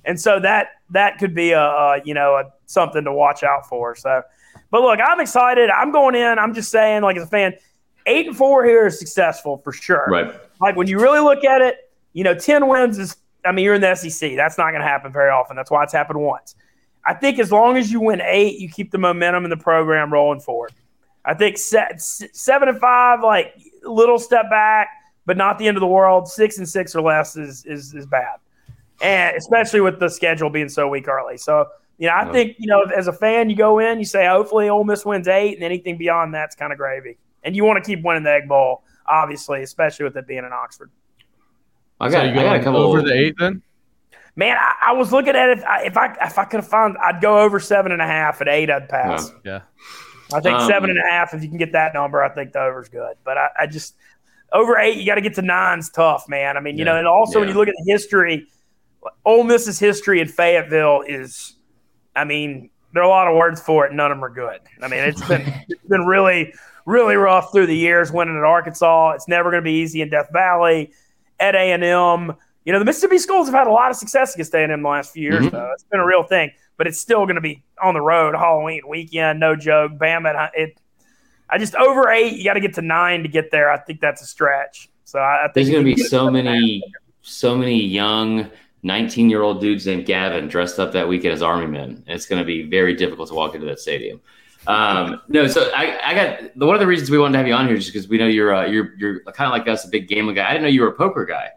[0.04, 3.68] and so that that could be a, a you know a, something to watch out
[3.68, 3.94] for.
[3.94, 4.22] So,
[4.70, 5.68] but look, I'm excited.
[5.70, 6.38] I'm going in.
[6.38, 7.54] I'm just saying, like as a fan,
[8.06, 10.06] eight and four here is successful for sure.
[10.08, 10.32] right.
[10.60, 13.16] Like when you really look at it, you know, ten wins is.
[13.44, 14.34] I mean, you're in the SEC.
[14.34, 15.54] That's not going to happen very often.
[15.54, 16.56] That's why it's happened once.
[17.04, 20.12] I think as long as you win eight, you keep the momentum in the program
[20.12, 20.72] rolling forward.
[21.24, 21.92] I think se-
[22.32, 23.54] seven and five, like
[23.84, 24.88] little step back,
[25.26, 26.28] but not the end of the world.
[26.28, 28.36] Six and six or less is is, is bad,
[29.02, 31.36] and especially with the schedule being so weak early.
[31.36, 31.66] So
[31.98, 32.32] you know, I Yeah.
[32.32, 35.28] think you know, as a fan, you go in, you say, hopefully, Ole Miss wins
[35.28, 37.18] eight, and anything beyond that's kind of gravy.
[37.42, 40.52] And you want to keep winning the Egg Bowl, obviously, especially with it being in
[40.52, 40.90] Oxford.
[42.00, 43.62] I so got, you I got a couple over the eight then?
[44.38, 45.58] Man, I, I was looking at it.
[45.84, 48.42] If I if I could have found, I'd go over seven and a half.
[48.42, 49.32] At eight, I'd pass.
[49.44, 49.62] Yeah.
[50.34, 51.32] I think Um, seven and a half.
[51.32, 53.16] If you can get that number, I think the over's good.
[53.24, 53.94] But I, I just
[54.56, 56.56] over eight, you got to get to nine's tough, man.
[56.56, 56.92] I mean, you Yeah.
[56.92, 58.46] know, and also when you look at the history,
[59.24, 61.54] Ole Miss's history in Fayetteville is,
[62.14, 63.92] I mean, there are a lot of words for it.
[63.92, 64.60] None of them are good.
[64.82, 66.52] I mean, it's been it's been really
[66.86, 68.10] really rough through the years.
[68.12, 70.92] Winning at Arkansas, it's never going to be easy in Death Valley,
[71.38, 72.36] at A and M.
[72.64, 74.82] You know, the Mississippi schools have had a lot of success against A and M
[74.82, 75.44] the last few years.
[75.44, 75.54] Mm-hmm.
[75.54, 78.34] Though it's been a real thing, but it's still going to be on the road
[78.34, 79.38] Halloween weekend.
[79.40, 79.98] No joke.
[79.98, 80.78] Bam it.
[81.48, 82.34] I just over eight.
[82.36, 83.70] You got to get to nine to get there.
[83.70, 84.88] I think that's a stretch.
[85.04, 86.82] So I, I think There's going to be so seven and a half- many,
[87.22, 88.50] so many young
[88.82, 92.02] 19 year old dudes named Gavin dressed up that weekend as army men.
[92.06, 94.20] And it's going to be very difficult to walk into that stadium.
[94.66, 97.54] Um, no, so I, I got one of the reasons we wanted to have you
[97.54, 99.88] on here is because we know you're, uh, you're, you're kind of like us, a
[99.88, 100.48] big gambling guy.
[100.48, 101.50] I didn't know you were a poker guy.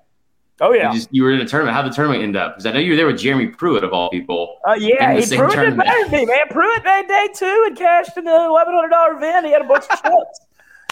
[0.61, 0.91] Oh yeah.
[0.91, 1.75] You just, you were in a tournament.
[1.75, 2.53] How'd the tournament end up?
[2.55, 4.57] Because I know you were there with Jeremy Pruitt of all people.
[4.67, 5.87] Uh, yeah, he same Pruitt did tournament.
[5.87, 6.37] better than me, man.
[6.49, 9.45] Pruitt made day two and cashed in the eleven hundred dollar event.
[9.45, 10.39] He had a bunch of chips.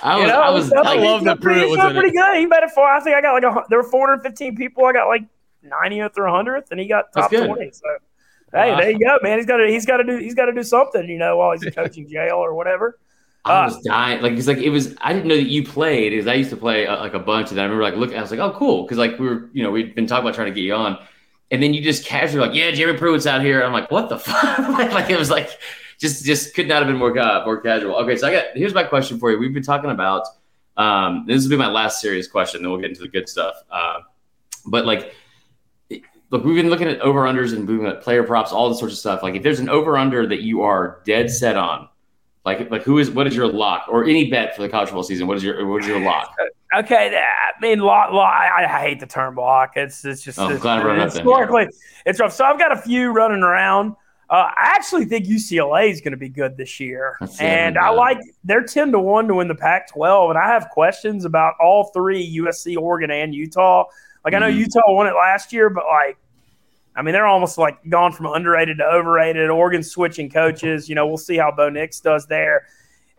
[0.04, 1.80] I You was, know, I was, so I he love did that Pruitt he was
[1.80, 2.38] did in pretty good.
[2.38, 2.88] He made it for.
[2.88, 4.86] I think I got like a, there were four hundred fifteen people.
[4.86, 5.24] I got like
[5.64, 7.72] ninetieth or hundredth, and he got top twenty.
[7.72, 7.84] So
[8.54, 8.78] hey, Wow.
[8.80, 9.38] there you go, man.
[9.38, 11.52] He's got to he's got to do he's got to do something, you know, while
[11.52, 13.00] he's in coaching jail or whatever.
[13.48, 14.22] I Uh, was dying.
[14.22, 14.96] Like it's like it was.
[15.02, 17.52] I didn't know that you played because I used to play uh, like a bunch,
[17.52, 18.18] and I remember like looking.
[18.18, 20.36] I was like, oh, cool, because like we were, you know, we'd been talking about
[20.36, 20.98] trying to get you on,
[21.52, 23.64] and then you just casually like, yeah, Jeremy Pruitt's out here.
[23.64, 24.60] I'm like, what the fuck?
[24.94, 25.50] like it was like
[26.00, 27.96] just just could not have been more uh, more casual.
[27.96, 29.40] Okay, so I got here's my question for you.
[29.40, 30.24] We've been talking about.
[30.78, 33.56] Um, this will be my last serious question, then we'll get into the good stuff.
[33.72, 34.02] Uh,
[34.68, 35.16] but like,
[36.30, 38.94] look, we've been looking at over unders and moving at player props, all this sorts
[38.94, 39.24] of stuff.
[39.24, 41.90] Like, if there's an over under that you are dead set on,
[42.48, 45.04] like, like who is what is your lock or any bet for the college football
[45.04, 45.28] season?
[45.28, 46.34] What is your what is your lock?
[46.76, 49.78] Okay, I mean, lot, lot, I, I hate the term block.
[49.78, 51.68] It's it's just Oh, it's, glad I brought it up historically
[52.06, 52.34] it's rough.
[52.34, 53.96] So I've got a few running around.
[54.30, 58.18] Uh, I actually think UCLA is going to be good this year, and I like
[58.44, 60.32] they're ten to one to win the Pac-12.
[60.32, 63.86] And I have questions about all three: USC, Oregon, and Utah.
[64.26, 64.58] Like I know Mhm.
[64.58, 66.18] Utah won it last year, but like,
[66.98, 69.52] I mean, they're almost like gone from underrated to overrated.
[69.52, 70.90] Oregon's switching coaches.
[70.90, 72.66] You know, we'll see how Bo Nix does there.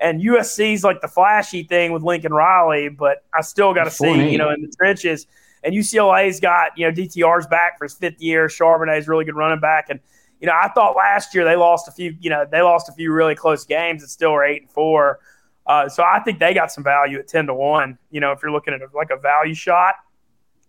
[0.00, 4.30] And USC's like the flashy thing with Lincoln Riley, but I still got to see,
[4.30, 5.28] you know, in the trenches.
[5.62, 8.48] And UCLA's got, you know, DTR's back for his fifth year.
[8.48, 9.86] Charbonnet's really good running back.
[9.90, 10.00] And,
[10.40, 12.92] you know, I thought last year they lost a few, you know, they lost a
[12.92, 15.20] few really close games and still are eight and four.
[15.66, 18.42] Uh, so I think they got some value at 10 to one, you know, if
[18.42, 19.94] you're looking at a, like a value shot,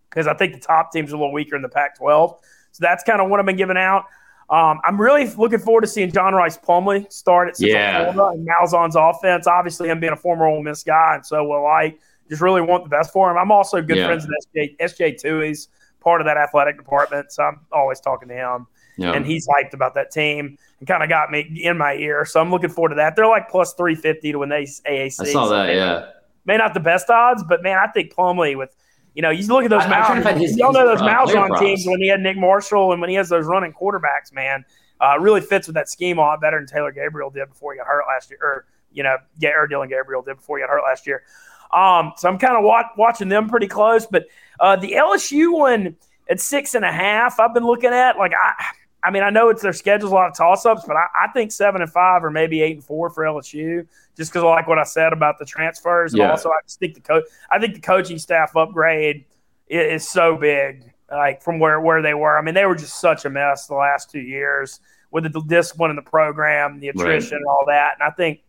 [0.10, 2.40] because I think the top teams are a little weaker in the Pac 12.
[2.80, 4.06] So that's kind of what I've been giving out.
[4.50, 8.14] Um, I'm really looking forward to seeing John Rhys Plumlee start at Central Yeah.
[8.14, 9.46] Florida and Malzahn's offense.
[9.48, 11.96] Obviously, him being a former Ole Miss guy, and so will I.
[12.30, 13.38] Just really want the best for him.
[13.38, 14.06] I'm also good Yeah.
[14.06, 15.68] friends with SJ, SJ Toohey's
[16.00, 18.68] part of that athletic department, so I'm always talking to him
[18.98, 19.14] Yeah.
[19.14, 22.26] and he's hyped about that team and kind of got me in my ear.
[22.26, 23.16] So I'm looking forward to that.
[23.16, 24.84] They're like plus 350 to win the AAC.
[24.88, 25.74] I saw So that.
[25.76, 26.06] Yeah.
[26.46, 28.76] May not the best odds, but man, I think Plumlee with,
[29.16, 30.50] you know, you look at those I- I'm trying to find Mounds.
[30.52, 31.62] his- Y'all know those uh, Mounds on props.
[31.62, 34.64] teams when he had Nick Marshall and when he has those running quarterbacks, man,
[35.02, 37.78] uh, really fits with that scheme a lot better than Taylor Gabriel did before he
[37.80, 40.70] got hurt last year, or you know, yeah, or Dillon Gabriel did before he got
[40.70, 41.24] hurt last year.
[41.72, 44.26] Um, so I'm kind of wa- watching them pretty close, but
[44.60, 45.96] uh, the LSU one
[46.28, 48.54] at six and a half, I've been looking at like I.
[49.04, 51.28] I mean, I know it's their schedule's a lot of toss ups, but I, I
[51.32, 53.88] think seven and five or maybe eight and four for LSU,
[54.18, 56.14] just because I like what I said about the transfers.
[56.14, 56.32] And Yeah.
[56.32, 59.24] also, I just think the coach, I think the coaching staff upgrade
[59.72, 62.38] i- is, so big, like from where where they were.
[62.38, 64.82] I mean, they were just such a mess the last two years
[65.12, 67.94] with the discipline in the program, the attrition, and all that.
[68.00, 68.42] And I think,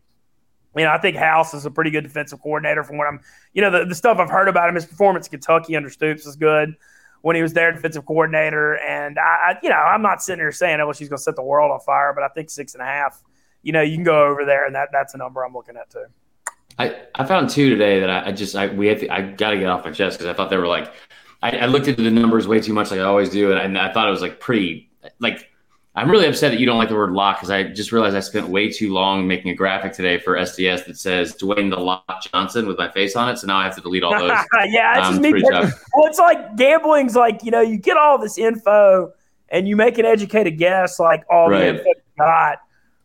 [0.76, 3.20] you know, I think House is a pretty good defensive coordinator from what I'm,
[3.54, 4.74] you know, the, the stuff I've heard about him.
[4.74, 6.74] His performance in Kentucky under Stoops is good
[7.22, 8.78] when he was their defensive coordinator.
[8.78, 11.22] And I, I you know, I'm not sitting here saying, oh, well, she's going to
[11.22, 13.22] set the world on fire, but I think six and a half,
[13.62, 15.90] you know, you can go over there and that that's a number I'm looking at
[15.90, 16.06] too.
[16.78, 19.50] I, I found two today that I, I just I we have to, I got
[19.50, 20.90] to get off my chest because I thought they were like
[21.42, 23.90] I, I looked into the numbers way too much like I always do and I,
[23.90, 25.49] I thought it was like pretty like
[25.96, 28.20] I'm really upset that you don't like the word lock because I just realized I
[28.20, 32.22] spent way too long making a graphic today for SDS that says Dwayne the Lock
[32.32, 34.30] Johnson with my face on it so now I have to delete all those.
[34.68, 35.42] yeah, it's Um, just me.
[35.42, 39.12] Well, it's like gambling's like, you know, you get all this info
[39.48, 41.58] and you make an educated guess, like all Right.
[41.60, 42.58] the info you got.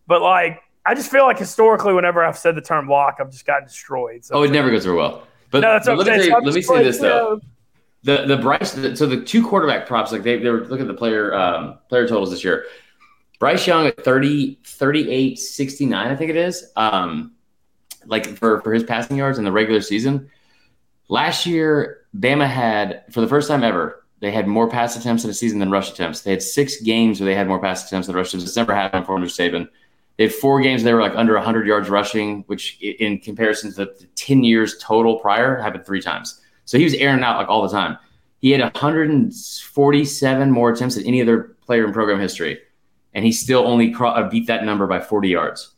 [0.05, 3.47] But like, I just feel like historically, whenever I've said the term lock, I've just
[3.47, 4.23] gotten destroyed.
[4.23, 5.23] So Oh, it never goes over well.
[5.49, 7.41] But, no, that's but let me say, let me say this though.
[8.05, 10.93] The the Bryce so the two quarterback props like they, they were looking at the
[10.93, 12.65] player um, player totals this year.
[13.39, 16.71] Bryce Young at 30 38 69 I think it is.
[16.75, 17.33] Um
[18.05, 20.29] like for for his passing yards in the regular season.
[21.07, 25.31] Last year Bama had for the first time ever they had more pass attempts in
[25.31, 26.21] a season than rush attempts.
[26.21, 28.45] They had six games where they had more pass attempts than rush attempts.
[28.45, 29.67] It's never happened for Andrew Saban.
[30.17, 33.75] They had four games they were like under 100 yards rushing, which in comparison to
[33.77, 36.41] the 10 years total prior happened three times.
[36.65, 37.97] So he was airing out like all the time.
[38.39, 42.59] He had 147 more attempts than any other player in program history,
[43.13, 45.73] and he still only cro- uh, beat that number by 40 yards.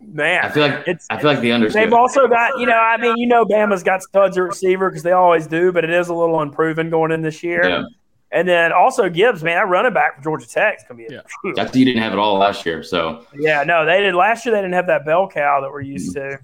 [0.00, 1.72] man, I feel like it's I feel like the unders.
[1.72, 5.02] They've also got, you know, I mean, you know, Bama's got studs at receiver because
[5.02, 7.68] they always do, but it is a little unproven going in this year.
[7.68, 7.84] Yeah.
[8.32, 11.14] And then also Gibbs, man, that running back for Georgia Tech is going to be
[11.14, 11.52] a Yeah.
[11.54, 12.82] That's you didn't have it all last year.
[12.82, 14.54] So Yeah, no, they did last year.
[14.54, 16.38] They didn't have that bell cow that we're used to.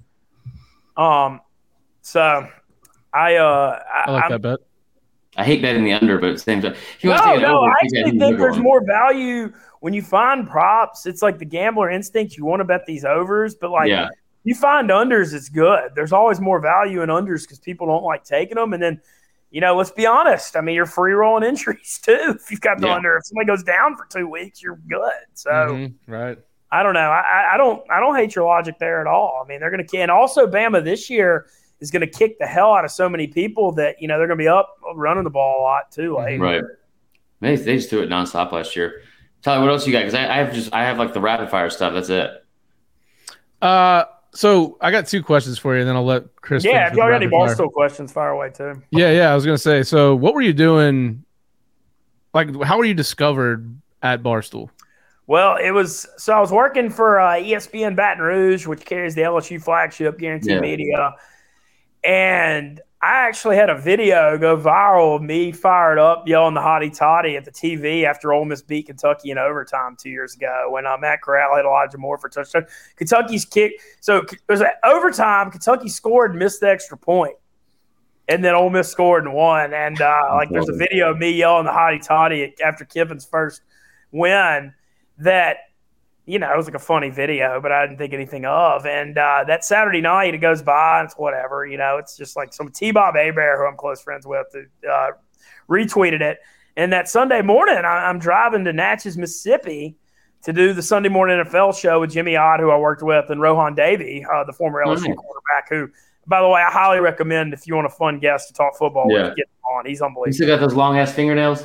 [0.97, 1.41] Um,
[2.03, 2.47] so
[3.19, 4.59] I uh, I, I like I'm- that bet.
[5.37, 8.19] I hate betting the under, but same time, you want No, no, over, I actually
[8.19, 8.63] think there's over.
[8.63, 11.07] more value when you find props.
[11.07, 12.37] It's like the gambler instinct.
[12.37, 14.09] You want to bet these overs, but like Yeah.
[14.43, 15.93] you find unders, it's good.
[15.95, 18.73] There's always more value in unders because people don't like taking them.
[18.73, 19.01] And then,
[19.53, 20.57] you know, let's be honest.
[20.57, 22.35] I mean, you're free rolling entries too.
[22.35, 22.95] If you've got the Yeah.
[22.97, 25.23] under, if somebody goes down for two weeks, you're good.
[25.35, 25.51] So.
[25.51, 26.39] Mhm, right.
[26.73, 27.11] I don't know.
[27.11, 27.89] I, I- I don't.
[27.89, 29.41] I don't hate your logic there at all.
[29.45, 31.47] I mean, they're going to and also Bama this year
[31.81, 34.27] is going to kick the hell out of so many people that you know they're
[34.27, 36.15] going to be up running the ball a lot too.
[36.15, 36.63] Like, Right.
[37.41, 39.03] They, they just threw it nonstop last year.
[39.43, 40.01] Tyler, what else you got?
[40.01, 41.95] Because I, I have just I have like the rapid fire stuff.
[41.95, 42.31] That's it.
[43.63, 46.65] Uh, so I got two questions for you, and then I'll let Chris.
[46.65, 46.89] yeah.
[46.89, 47.67] If y'all got any rapid fire.
[47.67, 48.83] Barstool questions, fire away too.
[48.91, 49.31] Yeah, yeah.
[49.31, 49.83] I was gonna say.
[49.85, 51.25] So, what were you doing?
[52.35, 54.69] Like, how were you discovered at Barstool?
[55.27, 59.23] Well, it was so I was working for uh, ESPN Baton Rouge, which carries the
[59.23, 60.61] LSU flagship Guaranty Yeah.
[60.61, 61.15] Media,
[62.05, 66.97] and I actually had a video go viral of me fired up yelling the hottie
[66.97, 70.85] toddy at the TV after Ole Miss beat Kentucky in overtime two years ago when
[70.85, 72.67] uh, Matt Corral had Elijah Moore for touchdown.
[72.97, 75.53] Kentucky's kick, so it was at overtime.
[75.53, 77.37] Kentucky scored, and missed the extra point,
[78.27, 79.73] and then Ole Miss scored and won.
[79.73, 83.63] And uh, like, there's a video of me yelling the hottie toddy after Kiffin's first
[84.11, 84.75] win
[85.19, 85.59] that
[86.29, 88.85] you know, it was like a funny video, but I didn't think anything of.
[88.85, 91.65] And uh, that Saturday night, it goes by, and it's whatever.
[91.67, 94.47] You know, it's just like some T Bob Hebert, who I'm close friends with,
[94.89, 95.09] uh,
[95.69, 96.39] retweeted it.
[96.77, 99.97] And that Sunday morning, I, I'm driving to Natchez, Mississippi
[100.43, 103.41] to do the Sunday morning NFL show with Jimmy Odd, who I worked with, and
[103.41, 105.17] Rohan Davey, uh, the former LSU Nice.
[105.17, 105.89] quarterback, who,
[106.27, 109.07] by the way, I highly recommend if you want a fun guest to talk football
[109.11, 109.29] Yeah.
[109.31, 109.87] with, get him on.
[109.87, 110.35] He's unbelievable.
[110.35, 111.65] still got those long ass fingernails?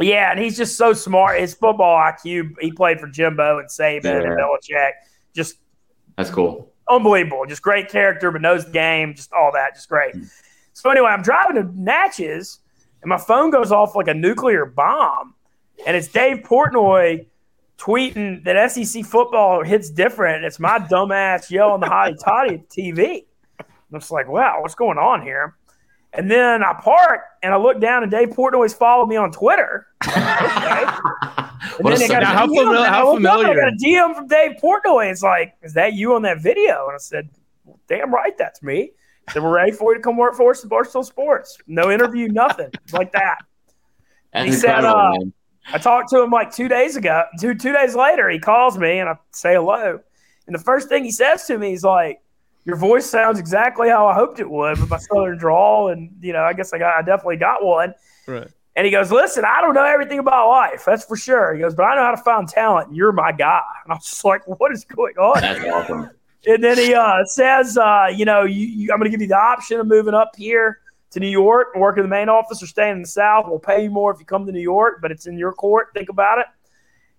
[0.00, 1.38] Yeah, and he's just so smart.
[1.38, 4.44] His football IQ, he played for Jimbo and Saban and Yeah.
[4.44, 4.90] Belichick.
[5.34, 5.56] Just
[6.16, 6.72] That's cool.
[6.88, 7.44] unbelievable.
[7.46, 9.14] Just great character, but knows the game.
[9.14, 9.74] Just all that.
[9.74, 10.14] Just great.
[10.14, 10.22] Hmm.
[10.72, 12.60] So anyway, I'm driving to Natchez,
[13.02, 15.34] and my phone goes off like a nuclear bomb,
[15.86, 17.26] and it's Dave Portnoy
[17.78, 20.44] tweeting that SEC football hits different.
[20.44, 23.24] It's my dumbass yelling the hottie toddy at TV.
[23.60, 25.56] I'm just like, wow, what's going on here?
[26.14, 29.86] And then I park and I look down and Dave Portnoy's followed me on Twitter.
[30.06, 30.84] Okay.
[31.78, 33.42] And What then I got a Now, how familiar, and I how looked up, I
[33.44, 33.60] familiar?
[33.60, 35.10] got a DM from Dave Portnoy.
[35.10, 36.86] It's like, is that you on that video?
[36.86, 37.30] And I said,
[37.64, 38.90] well, damn right, that's me.
[39.32, 41.56] Then we're ready for you to come work for us at Barstool Sports.
[41.68, 43.38] No interview, nothing like that.
[44.32, 45.12] That's He said, uh.
[45.72, 47.22] I talked to him like two days ago.
[47.40, 50.00] Two two days later, he calls me and I say hello.
[50.46, 52.20] And the first thing he says to me, is like,
[52.64, 56.32] "Your voice sounds exactly how I hoped it would with my southern drawl." And you
[56.32, 57.94] know, I guess I got, I definitely got one.
[58.26, 58.48] Right.
[58.74, 61.74] And he goes, "Listen, I don't know everything about life, that's for sure." He goes,
[61.74, 62.88] "But I know how to find talent.
[62.88, 66.10] And you're my guy." And I'm just like, "What is going on?" That's awesome.
[66.46, 69.28] And then he uh, says, uh, you know, you, you, I'm going to give you
[69.28, 70.80] the option of moving up here
[71.12, 73.44] to New York and working in the main office or staying in the South.
[73.46, 75.88] We'll pay you more if you come to New York, but it's in your court.
[75.94, 76.46] Think about it.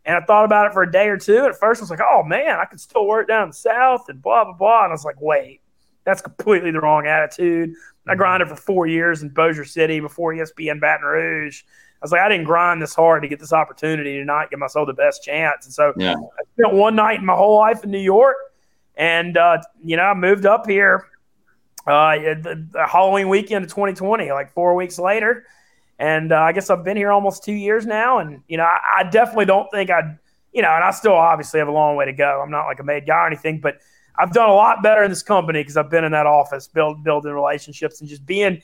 [0.05, 1.37] And I thought about it for a day or two.
[1.37, 4.21] And at first, I was like, oh, man, I could still work down South and
[4.21, 4.83] blah, blah, blah.
[4.83, 5.61] And I was like, wait,
[6.03, 7.73] that's completely the wrong attitude.
[8.07, 11.63] I grinded for four years in Bossier City before ESPN Baton Rouge.
[11.65, 14.59] I was like, I didn't grind this hard to get this opportunity to not give
[14.59, 15.65] myself the best chance.
[15.65, 16.15] And so Yeah.
[16.15, 18.35] I spent one night in my whole life in New York,
[18.95, 21.07] and uh, you know I moved up here
[21.87, 25.45] uh, the, the Halloween weekend of 2020, like four weeks later,
[25.99, 28.79] and uh, I guess I've been here almost two years now, and you know I,
[28.99, 30.17] I definitely don't think I'd
[30.53, 32.39] you know, and I still obviously have a long way to go.
[32.43, 33.79] I'm not like a made guy or anything, but
[34.19, 37.03] I've done a lot better in this company because I've been in that office, build,
[37.03, 38.61] building relationships, and just being.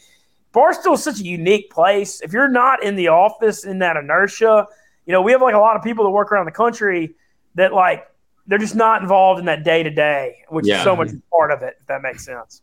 [0.53, 2.21] Barstool is such a unique place.
[2.21, 4.67] If you're not in the office in that inertia,
[5.07, 7.15] you know, we have like a lot of people that work around the country
[7.55, 8.05] that like
[8.45, 10.77] they're just not involved in that day to day, which Yeah.
[10.77, 11.77] is so much part of it.
[11.81, 12.61] If that makes sense.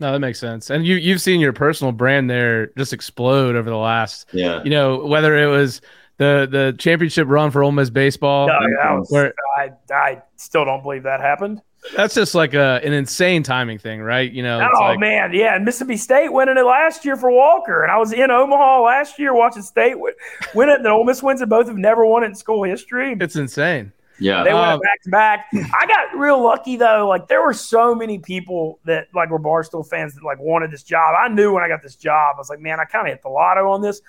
[0.00, 0.70] No, that makes sense.
[0.70, 4.62] And you you've seen your personal brand there just explode over the last, Yeah.
[4.62, 5.80] you know, whether it was
[6.18, 8.46] the the championship run for Ole Miss baseball.
[8.48, 11.60] No, that was- Where- I, I still don't believe that happened.
[11.96, 14.30] That's just like a an insane timing thing, right?
[14.30, 17.30] You know, it's Oh like, man, yeah, and Mississippi State winning it last year for
[17.30, 20.12] Walker, and I was in Omaha last year watching State win,
[20.54, 21.48] win it, and then Ole Miss wins it.
[21.48, 23.16] Both have never won it in school history.
[23.20, 23.92] it's insane.
[24.20, 24.42] Yeah.
[24.44, 25.46] They went Um, back to back.
[25.74, 27.06] I got real lucky though.
[27.08, 30.82] Like there were so many people that like were Barstool fans that like wanted this
[30.82, 31.14] job.
[31.18, 33.22] I knew when I got this job, I was like, man, I kind of hit
[33.22, 34.00] the lotto on this.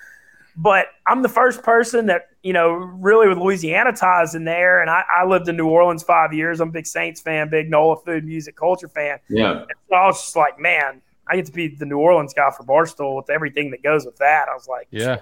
[0.58, 4.90] But I'm the first person that you know really with Louisiana ties in there, and
[4.90, 6.60] I, I lived in New Orleans five years.
[6.60, 9.20] I'm a big Saints fan, big NOLA food, music, culture fan.
[9.30, 9.52] yeah.
[9.62, 12.50] And so I was just like, man, I get to be the New Orleans guy
[12.52, 14.50] for Barstool with everything that goes with that.
[14.50, 15.20] I was like, Yeah.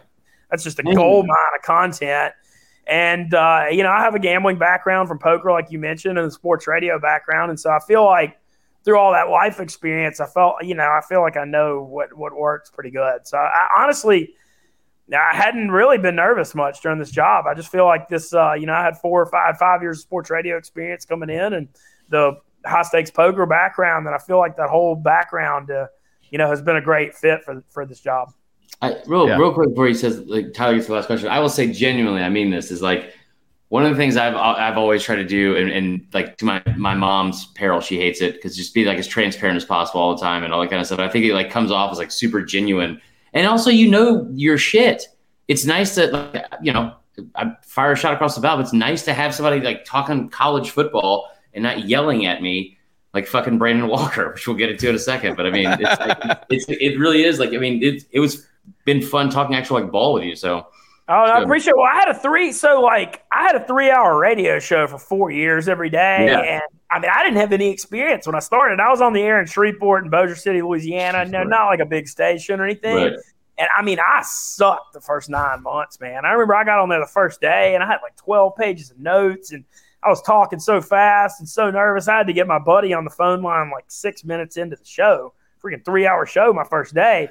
[0.49, 2.33] that's just a gold mine of content.
[2.87, 6.27] And uh, you know, I have a gambling background from poker, like you mentioned, and
[6.27, 8.39] a sports radio background, and so I feel like
[8.85, 12.13] through all that life experience, I felt you know, I feel like I know what
[12.17, 13.27] what works pretty good.
[13.27, 14.33] So I honestly,
[15.13, 17.45] I hadn't really been nervous much during this job.
[17.45, 19.97] I just feel like this, uh, you know, I had four or five five years
[19.97, 21.67] of sports radio experience coming in, and
[22.07, 25.87] the high stakes poker background, and I feel like that whole background, uh,
[26.31, 28.29] you know, has been a great fit for for this job.
[28.81, 29.37] I, real, Yeah.
[29.37, 32.21] real quick before he says, like Tyler gets the last question, I will say genuinely,
[32.21, 33.13] I mean this is like
[33.69, 36.45] one of the things I've uh, I've always tried to do, and, and like to
[36.45, 39.99] my my mom's peril, she hates it because just be like as transparent as possible
[39.99, 40.99] all the time and all that kind of stuff.
[40.99, 43.01] I think it like comes off as like super genuine,
[43.33, 45.07] and also you know your shit.
[45.49, 46.95] It's nice that like you know
[47.35, 48.57] I fire a shot across the bow.
[48.59, 52.76] It's nice to have somebody like talking college football and not yelling at me
[53.17, 55.35] like fucking Brandon Walker, which we'll get into in a second.
[55.35, 58.47] But I mean, it's, like, it's it really is like I mean it it was
[58.85, 60.35] been fun talking actual like ball with you.
[60.35, 60.67] So
[61.09, 61.73] Oh, I appreciate.
[61.77, 62.51] Well, I had a three.
[62.51, 66.39] So, like, I had a three-hour radio show for four years every day, Yeah.
[66.41, 66.61] and
[66.91, 68.81] I mean, I didn't have any experience when I started.
[68.81, 71.23] I was on the air in Shreveport and Bossier City, Louisiana.
[71.23, 72.95] No, not like a big station or anything.
[72.95, 73.13] Right.
[73.57, 76.25] And I mean, I sucked the first nine months, man.
[76.25, 78.91] I remember I got on there the first day, and I had like twelve pages
[78.91, 79.63] of notes, and
[80.03, 82.07] I was talking so fast and so nervous.
[82.07, 84.85] I had to get my buddy on the phone line like six minutes into the
[84.85, 85.33] show,
[85.63, 87.29] freaking three-hour show my first day.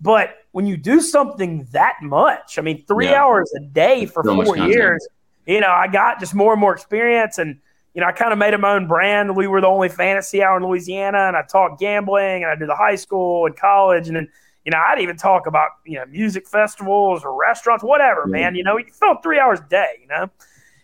[0.00, 3.22] But when you do something that much, I mean, three Yeah.
[3.22, 5.06] hours a day for So four years,
[5.46, 7.38] you know, I got just more and more experience.
[7.38, 7.58] And,
[7.94, 9.36] you know, I kind of made my own brand.
[9.36, 12.68] We were the only fantasy hour in Louisiana, and I taught gambling, and I did
[12.68, 14.08] the high school and college.
[14.08, 14.28] And then,
[14.64, 18.32] you know, I'd even talk about, you know, music festivals or restaurants, whatever, Yeah.
[18.32, 18.54] man.
[18.54, 20.30] You know, you film three hours a day, you know?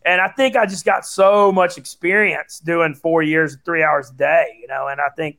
[0.06, 4.14] And I think I just got so much experience doing four years, three hours a
[4.14, 5.38] day, you know, and I think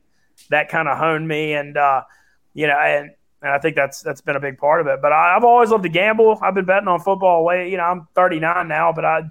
[0.50, 1.54] that kind of honed me.
[1.54, 2.02] And, uh,
[2.54, 3.10] you know, and,
[3.42, 5.00] and I think that's that's been a big part of it.
[5.02, 6.38] But I, I've always loved to gamble.
[6.42, 7.70] I've been betting on football way.
[7.70, 9.22] You know, I'm 39 now, but I,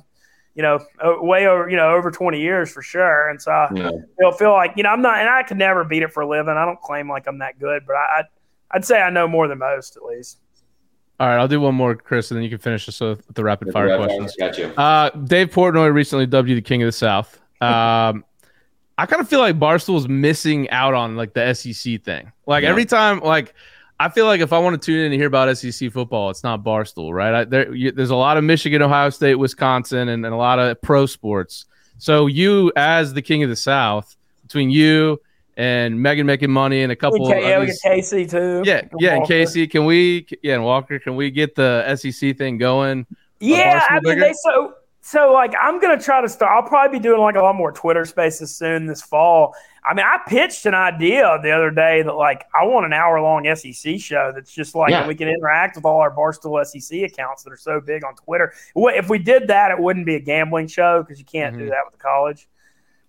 [0.55, 0.79] you know,
[1.21, 3.29] way over you know over 20 years for sure.
[3.29, 4.07] And so I Yeah.
[4.17, 6.27] feel feel like you know I'm not, and I could never beat it for a
[6.27, 6.53] living.
[6.57, 8.25] I don't claim like I'm that good, but I, I'd,
[8.71, 10.39] I'd say I know more than most at least.
[11.19, 13.43] All right, I'll do one more, Chris, and then you can finish us with the
[13.43, 14.35] rapid fire questions.
[14.37, 14.65] Got you.
[14.65, 17.39] Uh, Dave Portnoy recently dubbed you the king of the South.
[17.59, 18.23] Um,
[18.99, 22.31] I kind of feel like Barstool's missing out on like the SEC thing.
[22.45, 22.69] Like Yeah.
[22.69, 23.55] every time, like
[23.99, 26.43] I feel like if I want to tune in to hear about SEC football, it's
[26.43, 27.33] not Barstool, right?
[27.33, 30.59] I, there, you, there's a lot of Michigan, Ohio State, Wisconsin, and, and a lot
[30.59, 31.65] of pro sports.
[31.97, 35.19] So you, as the king of the South, between you
[35.57, 38.61] and Megan making money and a couple, Okay, yeah, of we get Casey too.
[38.63, 42.57] yeah, yeah, and Casey, can we, yeah, and Walker, can we get the SEC thing
[42.57, 43.05] going?
[43.39, 44.21] Yeah, I mean bigger?
[44.21, 46.51] they so so like I'm gonna try to start.
[46.51, 49.53] I'll probably be doing like a lot more Twitter Spaces soon this fall.
[49.85, 53.21] I mean, I pitched an idea the other day that like I want an hour
[53.21, 55.07] long SEC show that's just like Yeah.
[55.07, 58.51] we can interact with all our Barstool SEC accounts that are so big on Twitter.
[58.75, 61.65] Wh- If we did that, it wouldn't be a gambling show because you can't do
[61.67, 61.69] Mhm.
[61.69, 62.49] that with the college.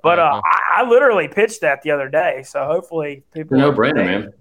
[0.02, 0.40] But uh, Uh-huh.
[0.44, 4.32] I, I literally pitched that the other day, so hopefully people No brainer, man.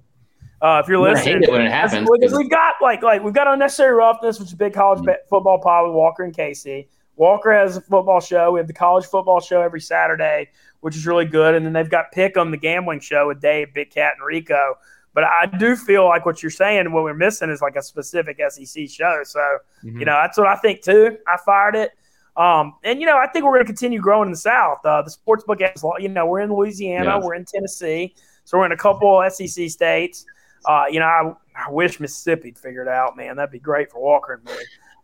[0.62, 3.24] uh, if you're listening, hate it when it happens, because 'cause- we've got like like
[3.24, 6.36] we've got unnecessary roughness, which is a big college ba- football pod with Walker and
[6.36, 6.90] Casey.
[7.16, 8.52] Walker has a football show.
[8.52, 10.50] We have the college football show every Saturday,
[10.82, 13.90] which is really good, and then they've got Pick'em, the gambling show with Dave, Big
[13.90, 14.78] Cat, and Rico.
[15.16, 18.40] But I do feel like what you're saying, what we're missing is like a specific
[18.50, 19.22] SEC show.
[19.24, 19.40] So
[19.84, 20.00] Mm-hmm.
[20.00, 21.18] you know that's what I think too.
[21.28, 21.92] I fired it.
[22.38, 24.78] Um, and you know, I think we're going to continue growing in the South.
[24.86, 27.20] Uh, the sports book has, you know, we're in Louisiana, Yeah.
[27.20, 28.14] we're in Tennessee,
[28.44, 30.24] so we're in a couple SEC states.
[30.66, 31.34] Uh, you know, I,
[31.68, 33.36] I wish Mississippi'd figured out, man.
[33.38, 34.52] That'd be great for Walker and me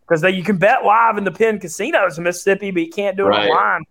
[0.08, 3.26] because you can bet live in the Penn casinos in Mississippi, but you can't do
[3.26, 3.50] it Right.
[3.50, 3.84] online.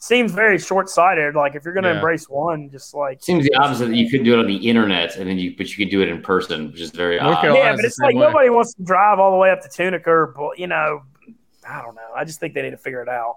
[0.00, 1.34] Seems very short sighted.
[1.34, 1.96] Like if you're going to Yeah.
[1.96, 5.16] embrace one, just like Seems the opposite that you could do it on the internet
[5.16, 7.40] and then you but you could do it in person, which is very North odd.
[7.40, 8.20] Carolina- yeah, but it's like way.
[8.20, 11.02] nobody wants to drive all the way up to Tunica, or you know,
[11.68, 12.10] I don't know.
[12.16, 13.36] I just think they need to figure it out.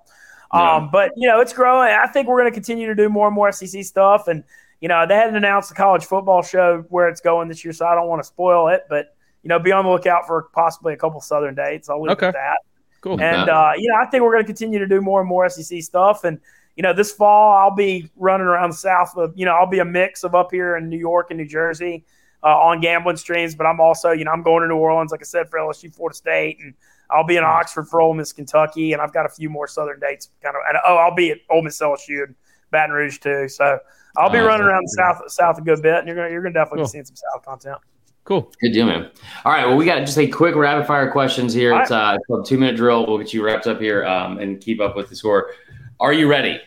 [0.53, 0.75] Yeah.
[0.75, 1.91] Um, but you know, it's growing.
[1.91, 4.43] I think we're going to continue to do more and more SEC stuff, and
[4.79, 7.85] you know, they hadn't announced the college football show where it's going this year, so
[7.85, 8.85] I don't want to spoil it.
[8.89, 11.89] But you know, be on the lookout for possibly a couple Southern dates.
[11.89, 12.27] I'll leave Okay.
[12.27, 12.57] it at that.
[13.01, 13.19] Cool.
[13.21, 15.49] And uh, you know, I think we're going to continue to do more and more
[15.49, 16.23] SEC stuff.
[16.23, 16.39] And
[16.75, 19.15] you know, this fall I'll be running around the South.
[19.17, 21.47] Of, you know, I'll be a mix of up here in New York and New
[21.47, 22.05] Jersey
[22.43, 23.55] uh, on gambling streams.
[23.55, 25.93] But I'm also, you know, I'm going to New Orleans, like I said, for LSU,
[25.93, 26.73] Florida State, and
[27.11, 29.99] I'll be in Oxford for Ole Miss, Kentucky, and I've got a few more Southern
[29.99, 30.29] dates.
[30.41, 32.35] Kind of, and oh, I'll be at Ole Miss, LSU, and
[32.71, 33.47] Baton Rouge too.
[33.49, 33.79] So
[34.17, 34.47] I'll be Nice.
[34.47, 36.85] running around the South, South a good bit, and you're gonna, you're gonna definitely Cool.
[36.85, 37.77] be seeing some South content.
[38.23, 38.51] Cool.
[38.61, 39.09] Good deal, man.
[39.45, 39.65] All right.
[39.65, 41.73] Well, we got just a quick rapid fire questions here.
[41.73, 43.07] All It's uh, a two minute drill.
[43.07, 45.51] We'll get you wrapped up here um, and keep up with the score.
[45.99, 46.61] Are you ready?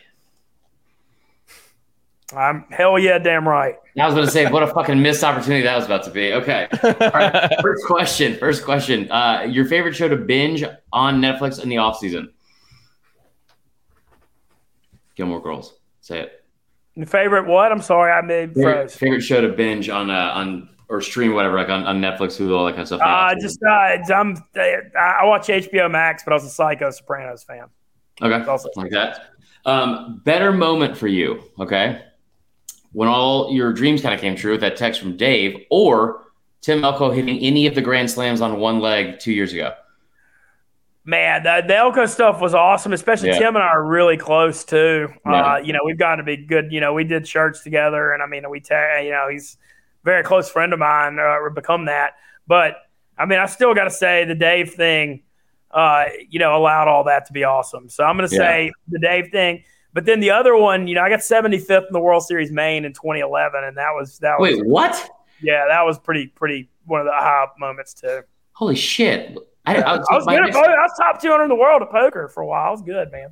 [2.35, 3.75] I'm hell yeah, damn right.
[3.99, 6.33] I was going to say, what a fucking missed opportunity that was about to be.
[6.33, 6.67] Okay.
[6.83, 7.49] Right.
[7.61, 8.35] First question.
[8.37, 9.09] First question.
[9.11, 12.33] Uh, your favorite show to binge on Netflix in the off season?
[15.15, 15.73] Gilmore Girls.
[16.01, 16.43] Say it.
[16.95, 17.71] Your favorite what?
[17.71, 18.95] I'm sorry, I made Favorite, froze.
[18.95, 22.57] favorite show to binge on uh, on or stream whatever like on, on Netflix, Hulu,
[22.57, 23.01] all that kind of stuff.
[23.03, 24.37] Uh, just uh, I'm
[24.97, 27.65] I watch HBO Max, but I was a Psycho Sopranos fan.
[28.21, 29.31] okay, also- like that.
[29.65, 31.41] Um, better moment for you.
[31.59, 32.01] Okay,
[32.95, 36.21] when all your dreams kind of came true with that text from Dave, or
[36.61, 39.73] Tim Elko hitting any of the grand slams on one leg two years ago.
[41.03, 42.93] Man, the, the Elko stuff was awesome.
[42.93, 43.37] Especially Yeah.
[43.37, 45.09] Tim and I are really close too.
[45.25, 45.53] Yeah.
[45.53, 46.71] Uh, you know, we've gotten to be good.
[46.71, 49.57] You know, we did church together, and I mean, we ta- you know he's
[50.01, 52.13] a very close friend of mine, uh, or become that.
[52.47, 52.77] But
[53.17, 55.21] I mean, I still got to say the Dave thing.
[55.69, 57.89] Uh, you know, allowed all that to be awesome.
[57.89, 58.41] So I'm going to Yeah.
[58.41, 59.63] say the Dave thing.
[59.95, 62.83] But then the other one, you know, I got 75th in the World Series main
[62.83, 65.09] in 2011, and that was that was Wait, what?
[65.41, 68.21] yeah, that was pretty pretty one of the high moments too.
[68.51, 69.37] Holy shit!
[69.65, 70.35] I, I, was, I was good.
[70.35, 70.69] At, next- poker.
[70.69, 72.67] I was top 200 in the world at poker for a while.
[72.67, 73.29] I was good, man.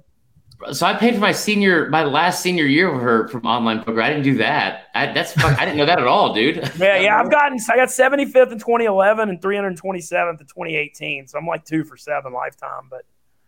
[0.72, 4.02] so I paid for my senior, my last senior year with her from online poker.
[4.02, 4.86] I didn't do that.
[4.96, 6.58] I, that's fuck, I didn't know that at all, dude.
[6.80, 7.20] Yeah, yeah.
[7.20, 7.60] I've gotten.
[7.70, 11.28] I got 75th in 2011 and 327th in 2018.
[11.28, 12.88] So I'm like two for seven lifetime.
[12.90, 13.04] But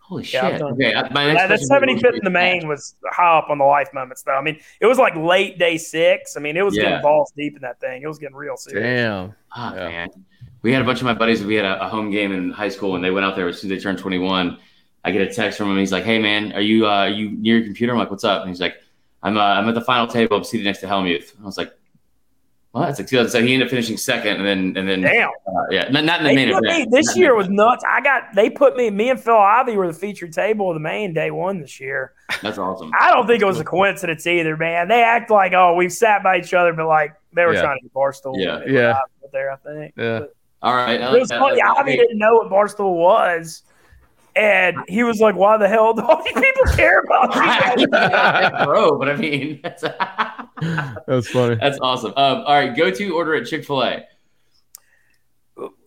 [0.07, 0.61] Holy Yeah, shit!
[0.61, 3.91] Okay, my next that, that 75th in the main was high up on the life
[3.91, 4.33] moments, though.
[4.35, 6.37] I mean, it was like late day six.
[6.37, 6.83] I mean, it was Yeah.
[6.83, 8.03] getting balls deep in that thing.
[8.03, 8.83] It was getting real serious.
[9.01, 9.33] Damn.
[9.51, 9.87] Ah, Yeah.
[9.89, 10.09] man.
[10.61, 11.43] We had a bunch of my buddies.
[11.43, 13.59] We had a, a home game in high school, and they went out there as
[13.59, 14.59] soon as they turned 21.
[15.03, 15.77] I get a text from him.
[15.77, 18.23] He's like, "Hey, man, are you uh, are you near your computer?" I'm like, "What's
[18.23, 18.75] up?" And he's like,
[19.23, 20.37] "I'm uh, I'm at the final table.
[20.37, 21.71] I'm seated next to Helmuth." I was like,
[22.79, 25.29] "What?" It's like, so so he ended up finishing second, and then and then Damn.
[25.29, 26.65] uh, yeah, not, not in the They main event.
[26.65, 27.83] me- this Not year was nuts.
[27.89, 30.79] I got they put me, me and Phil Ivey were the featured table of the
[30.81, 32.13] main day one this year.
[32.41, 32.91] that's awesome.
[32.99, 34.87] I don't think it was a coincidence either, man.
[34.87, 37.61] They act like oh we've sat by each other, but like they were Yeah.
[37.61, 38.35] trying to get Barstool.
[38.37, 38.61] Yeah.
[38.67, 38.99] Yeah.
[39.33, 39.93] there I think.
[39.97, 40.19] Yeah.
[40.19, 41.39] But All right, I it was that.
[41.39, 41.61] funny.
[41.61, 41.97] I Ivey that.
[41.97, 43.63] didn't know what Barstool was,
[44.35, 47.35] and he was like, "Why the hell do all these people care about
[47.79, 49.81] you?" guys?" bro, but I mean, that's,
[51.07, 51.55] That's funny.
[51.55, 52.11] that's awesome.
[52.17, 54.03] Um, all right, go to order at Chick Fil A.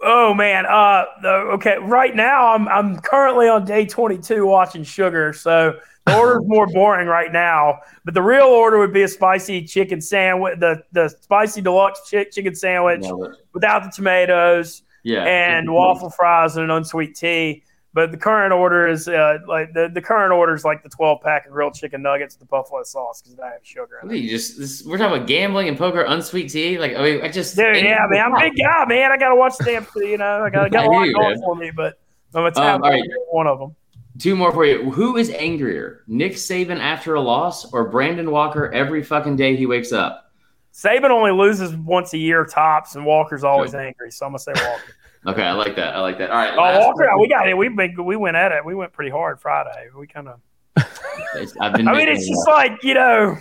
[0.03, 1.76] Oh man, uh, the, okay.
[1.82, 5.74] Right now, I'm I'm currently on day 22 watching Sugar, so
[6.07, 7.80] the order's more boring right now.
[8.07, 12.24] But the real order would be a spicy chicken sandwich, the the spicy deluxe chi-
[12.32, 13.05] chicken sandwich
[13.53, 15.24] without the tomatoes, Yeah.
[15.24, 17.62] and waffle fries and an unsweet tea.
[17.95, 21.22] But the current order is uh, like the, the current order is like the 12
[21.22, 24.18] pack of grilled chicken nuggets with the buffalo sauce because I have sugar in it.
[24.18, 26.78] you just this, we're talking about gambling and poker, unsweet tea.
[26.78, 29.11] Like I mean, I just Dude, yeah, man, I'm a big guy, man.
[29.11, 31.41] I gotta watch the damn, you know, I got, got a lot you, going man.
[31.41, 31.99] for me, but
[32.34, 33.03] I'm a Um, all right.
[33.30, 33.74] one of them.
[34.18, 34.91] Two more for you.
[34.91, 39.64] Who is angrier, Nick Saban after a loss, or Brandon Walker every fucking day he
[39.64, 40.32] wakes up?
[40.74, 44.11] Saban only loses once a year tops, and Walker's always angry.
[44.11, 44.95] So I'm gonna say Walker.
[45.26, 45.94] Okay, I like that.
[45.96, 46.30] I like that.
[46.30, 46.52] All right.
[46.56, 47.56] oh, Walker, we got it.
[47.56, 48.64] We been, we went at it.
[48.64, 49.88] We went pretty hard Friday.
[49.98, 50.40] We kind of.
[51.60, 51.88] I've been.
[51.88, 52.54] I mean, it's just up.
[52.54, 53.36] like you know,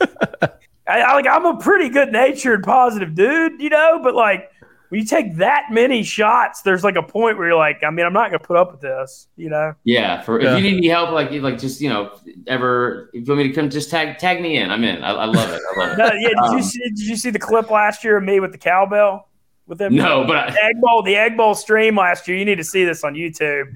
[0.88, 4.50] I, I like I'm a pretty good natured, positive dude, you know, but like
[4.88, 8.06] when you take that many shots, there's like a point where you're like, I mean,
[8.06, 9.74] I'm not gonna put up with this, you know.
[9.82, 10.20] yeah.
[10.22, 10.56] For Yeah.
[10.56, 12.12] if you need any help, like like just you know
[12.46, 14.70] ever if you want me to come, just tag tag me in.
[14.70, 15.02] I'm in.
[15.02, 15.60] I, I love it.
[15.76, 15.98] I love it.
[15.98, 16.78] No, yeah, did Um, you see?
[16.90, 19.28] Did you see the clip last year of me with the cowbell
[19.66, 19.94] with them?
[19.94, 22.36] No, but I, the egg bowl, the egg bowl stream last year.
[22.36, 23.72] You need to see this on YouTube.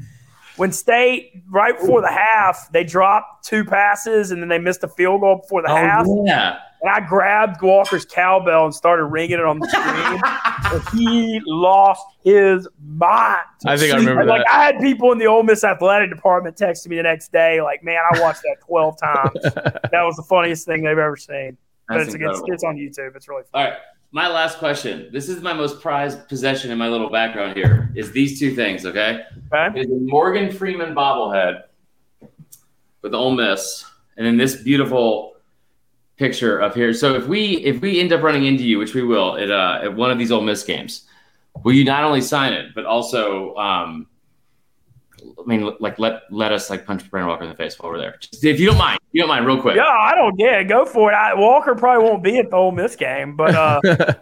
[0.56, 4.88] When State right before the half, they dropped two passes and then they missed a
[4.88, 6.06] field goal before the oh, half.
[6.06, 6.58] oh yeah.
[6.82, 10.98] And I grabbed Walker's cowbell and started ringing it on the screen.
[11.00, 13.40] he lost his mind.
[13.66, 14.54] I think I remember like that.
[14.54, 17.84] I had people in the Ole Miss athletic department texting me the next day, like,
[17.84, 19.32] "Man, I watched that twelve times.
[19.42, 23.14] that was the funniest thing they've ever seen." But it's, it's, it's on YouTube.
[23.14, 23.62] It's really fun.
[23.62, 23.78] All right.
[24.12, 25.08] My last question.
[25.12, 27.92] This is my most prized possession in my little background here.
[27.94, 29.22] Is these two things, okay?
[29.52, 29.80] Okay?
[29.80, 31.62] Is a Morgan Freeman bobblehead
[33.02, 33.84] with Ole Miss,
[34.16, 35.36] and then this beautiful
[36.16, 36.92] picture up here.
[36.92, 39.78] So if we if we end up running into you, which we will, at uh,
[39.84, 41.06] at one of these Ole Miss games,
[41.62, 44.08] will you not only sign it but also, um,
[45.38, 47.98] I mean, like let let us like punch Brandon Walker in the face while we're
[47.98, 48.98] there, Just, if you don't mind.
[49.02, 49.76] If you don't mind, real quick.
[49.76, 50.38] Yeah, I don't.
[50.38, 51.14] Yeah, go for it.
[51.14, 53.80] I, Walker probably won't be at the Ole Miss game, but uh,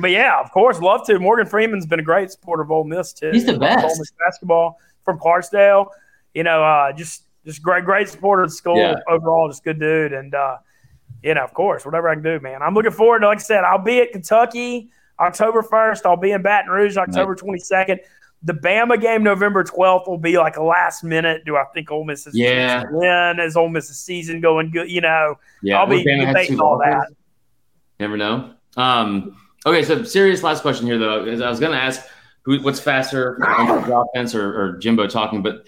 [0.00, 1.18] but yeah, of course, love to.
[1.18, 3.30] Morgan Freeman's been a great supporter of Ole Miss too.
[3.32, 3.84] He's the best.
[3.84, 5.88] Ole Miss basketball from Clarksdale.
[6.34, 8.96] You know, uh, just just great, great supporter of the school Yeah.
[9.08, 9.48] overall.
[9.48, 10.56] Just good dude, and uh,
[11.22, 12.62] you know, of course, whatever I can do, man.
[12.62, 13.26] I'm looking forward to.
[13.26, 16.02] Like I said, I'll be at Kentucky October 1st.
[16.04, 17.98] I'll be in Baton Rouge October 22nd.
[18.42, 21.44] The Bama game November 12th will be like a last minute.
[21.44, 22.84] Do I think Ole Miss is Yeah.
[22.90, 23.40] win?
[23.40, 24.90] Is Ole Miss's season going good?
[24.90, 27.08] You know, Yeah, I'll be debating all that.
[27.98, 28.50] Never know.
[28.76, 31.24] Um, okay, so serious last question here though.
[31.24, 32.02] Is I was going to ask
[32.42, 35.64] who, what's faster, offense or, or Jimbo talking, but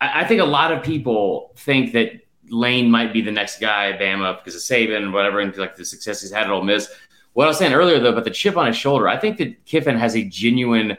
[0.00, 3.96] I, I think a lot of people think that Lane might be the next guy
[3.98, 6.90] Bama because of Saban, whatever, and like the success he's had at Ole Miss.
[7.32, 9.64] What I was saying earlier though, about the chip on his shoulder, I think that
[9.64, 10.98] Kiffin has a genuine.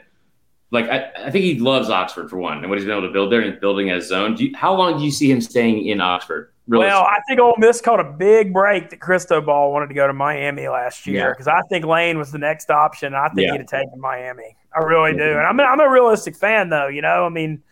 [0.72, 3.12] Like I, I think he loves Oxford for one, and what he's been able to
[3.12, 4.34] build there, and building as zone.
[4.34, 6.50] Do you, how long do you see him staying in Oxford?
[6.66, 6.86] Really?
[6.86, 10.12] Well, I think Ole Miss caught a big break that Cristobal wanted to go to
[10.12, 11.30] Miami last year Yeah.
[11.30, 13.14] because I think Lane was the next option.
[13.14, 13.52] I think Yeah.
[13.52, 14.56] he'd have taken Miami.
[14.74, 15.22] I really do.
[15.22, 16.86] And I'm, I'm a realistic fan, though.
[16.86, 17.62] You know, I mean,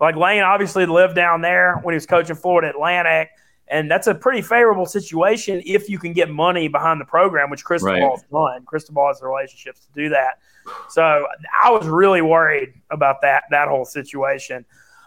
[0.00, 3.28] like Lane obviously lived down there when he was coaching Florida Atlantic,
[3.68, 7.62] and that's a pretty favorable situation if you can get money behind the program, which
[7.64, 8.64] Cristobal's done.
[8.64, 10.38] Cristobal has the relationships to do that.
[10.88, 11.26] So
[11.62, 14.64] I was really worried about that that whole situation.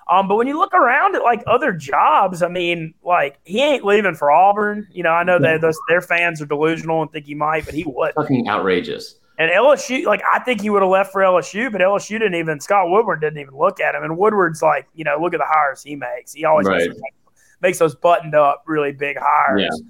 [0.09, 3.85] Um, but when you look around at like other jobs, I mean, like he ain't
[3.85, 4.87] leaving for Auburn.
[4.91, 7.73] You know, I know that those their fans are delusional and think he might, but
[7.73, 8.13] he would.
[8.15, 9.15] fucking outrageous.
[9.39, 12.59] And LSU, like I think he would have left for LSU, but LSU didn't even.
[12.59, 14.03] Scott Woodward didn't even look at him.
[14.03, 16.33] And Woodward's like, you know, look at the hires he makes.
[16.33, 16.87] He always Right.
[16.87, 16.99] makes,
[17.61, 19.81] makes those buttoned up, really big hires.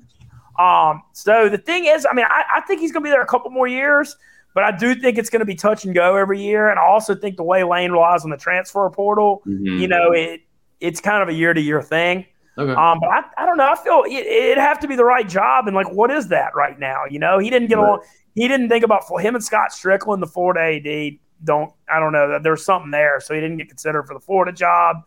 [0.59, 3.21] Um, so the thing is, I mean, I, I think he's going to be there
[3.23, 4.15] a couple more years,
[4.53, 6.69] but I do think it's going to be touch and go every year.
[6.69, 9.79] And I also think the way Lane relies on the transfer portal, Mhm.
[9.79, 10.41] you know, it
[10.79, 12.25] it's kind of a year to year thing.
[12.57, 12.71] Okay.
[12.73, 13.67] Um, but I, I don't know.
[13.71, 15.65] I feel it, it'd have to be the right job.
[15.67, 17.03] And like, what is that right now?
[17.09, 17.87] You know, he didn't get Right.
[17.87, 18.01] along.
[18.35, 21.19] He didn't think about for him and Scott Stricklin, the Florida AD.
[21.43, 24.19] Don't I don't know that there's something there, so he didn't get considered for the
[24.19, 24.97] Florida job.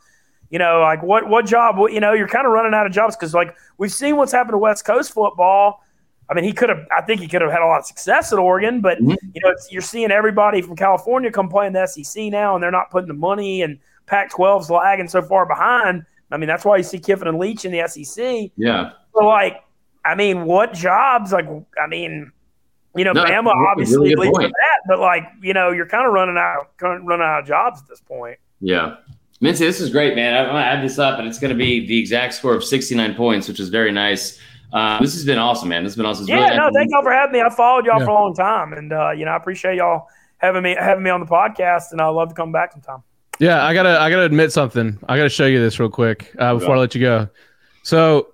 [0.50, 1.76] You know, like what what job?
[1.90, 4.52] You know, you're kind of running out of jobs because like we've seen what's happened
[4.54, 5.82] to West Coast football.
[6.28, 6.86] I mean, he could have.
[6.96, 9.16] I think he could have had a lot of success at Oregon, but Mhm.
[9.32, 12.62] you know, it's, you're seeing everybody from California come play in the SEC now, and
[12.62, 16.04] they're not putting the money, and Pac-12's lagging so far behind.
[16.32, 18.50] I mean, that's why you see Kiffin and Leach in the SEC.
[18.56, 18.90] yeah.
[19.14, 19.62] So, like,
[20.04, 21.32] I mean, what jobs?
[21.32, 21.46] Like,
[21.80, 22.32] I mean,
[22.96, 24.52] you know, No, Bama obviously really leads point.
[24.52, 27.80] that, but like, you know, you're kind of running out, of running out of jobs
[27.82, 28.38] at this point.
[28.60, 28.96] Yeah.
[29.42, 30.34] Mintzy, this is great, man.
[30.34, 32.64] I'm going to add this up, and it's going to be the exact score of
[32.64, 34.40] 69 points, which is very nice.
[34.76, 35.82] Uh, this has been awesome, man.
[35.84, 36.24] This has been awesome.
[36.24, 37.40] It's Yeah, really- no, thank y'all for having me.
[37.40, 38.04] I followed y'all Yeah.
[38.04, 40.06] for a long time, and uh, you know, I appreciate y'all
[40.38, 43.02] having me having me on the podcast, and I'd love to come back sometime.
[43.38, 44.98] Yeah, I gotta I gotta admit something.
[45.08, 47.28] I gotta show you this real quick uh, before I let you go.
[47.84, 48.28] So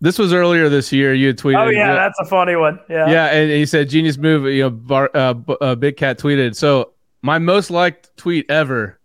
[0.00, 1.14] this was earlier this year.
[1.14, 1.66] You had tweeted.
[1.66, 2.78] Oh yeah, that's a funny one.
[2.88, 3.08] Yeah.
[3.10, 4.44] Yeah, and, and you said genius move.
[4.52, 6.54] You know, bar, uh, B- uh, Big Cat tweeted.
[6.56, 6.92] So
[7.22, 8.95] my most liked tweet ever.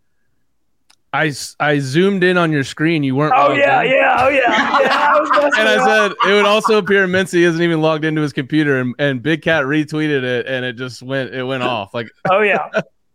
[1.13, 3.03] I, s- I zoomed in on your screen.
[3.03, 3.33] You weren't.
[3.35, 3.91] Oh logged yeah, in.
[3.91, 4.39] yeah, oh yeah,
[4.81, 5.13] yeah.
[5.13, 6.15] I was And I around.
[6.21, 9.41] said it would also appear Mintzy isn't even logged into his computer, and, and Big
[9.41, 11.93] Cat retweeted it, and it just went it went off.
[11.93, 12.69] Like oh yeah,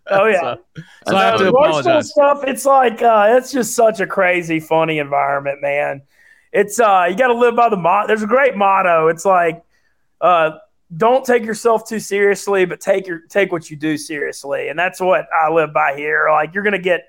[0.09, 0.41] oh yeah.
[0.41, 2.11] so, so I have to apologize.
[2.11, 2.45] stuff.
[2.47, 6.03] It's like uh, it's just such a crazy, funny environment, man.
[6.53, 8.09] It's uh, you got to live by the motto.
[8.09, 9.09] There's a great motto.
[9.09, 9.63] It's like,
[10.21, 10.53] uh,
[10.97, 15.01] don't take yourself too seriously, but take your take what you do seriously, and that's
[15.01, 16.29] what I live by here.
[16.31, 17.07] Like you're gonna get,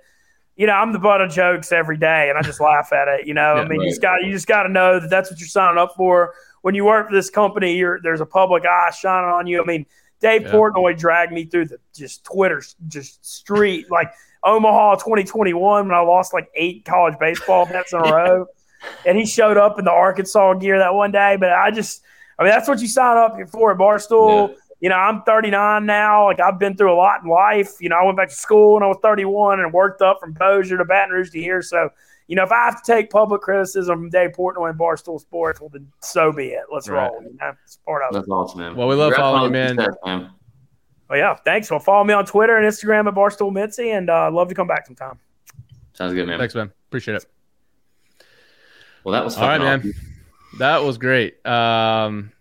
[0.58, 3.28] you know, I'm the butt of jokes every day, and I just laugh at it.
[3.28, 5.32] You know, I Yeah, mean, you just got you just got to know that that's
[5.32, 6.34] what you're signing up for.
[6.64, 9.62] When you work for this company, you're there's a public eye shining on you.
[9.62, 9.86] I mean,
[10.22, 10.48] Dave Yeah.
[10.48, 14.12] Portnoy dragged me through the just Twitter just street like
[14.44, 18.48] Omaha 2021 when I lost like eight college baseball bets in a row,
[19.06, 21.38] and he showed up in the Arkansas gear that one day.
[21.40, 22.02] But I just,
[22.40, 24.56] I mean, that's what you sign up for at Barstool.
[24.80, 24.86] Yeah.
[24.86, 26.26] You know, I'm 39 now.
[26.26, 27.74] Like I've been through a lot in life.
[27.80, 30.34] You know, I went back to school when I was 31 and worked up from
[30.34, 31.62] Bossier to Baton Rouge to here.
[31.62, 31.90] So,
[32.28, 35.60] you know, if I have to take public criticism from Dave Portnoy and Barstool Sports,
[35.62, 36.66] well, then so be it.
[36.72, 37.10] Let's Right.
[37.10, 37.24] roll.
[37.24, 38.14] You know, it's part of it.
[38.20, 38.76] That's awesome, man.
[38.76, 39.78] Well, we love Congrats following all the you, man.
[39.78, 40.30] success, man.
[41.10, 41.72] Well, yeah, thanks.
[41.72, 44.56] Well, follow me on Twitter and Instagram at Barstool Mintzy, and uh, I'd love to
[44.56, 45.18] come back sometime.
[45.94, 46.38] Sounds good, man.
[46.38, 46.72] Thanks, man.
[46.90, 47.26] Appreciate it.
[49.04, 49.94] Well, that was All right, fucking man.
[50.60, 51.44] That was great.
[51.46, 52.32] Um,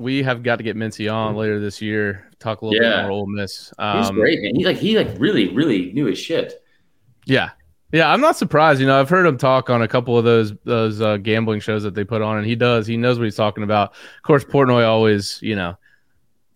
[0.00, 2.28] we have got to get Mintzy on later this year.
[2.38, 2.96] Talk a little Yeah.
[2.96, 3.68] bit more Ole Miss.
[3.68, 4.54] He's Um, great, man.
[4.54, 6.62] He like he like really really knew his shit.
[7.26, 7.50] Yeah,
[7.92, 8.10] yeah.
[8.12, 8.80] I'm not surprised.
[8.80, 11.82] You know, I've heard him talk on a couple of those those uh, gambling shows
[11.82, 12.86] that they put on, and he does.
[12.86, 13.90] He knows what he's talking about.
[13.92, 15.76] Of course, Portnoy always, you know,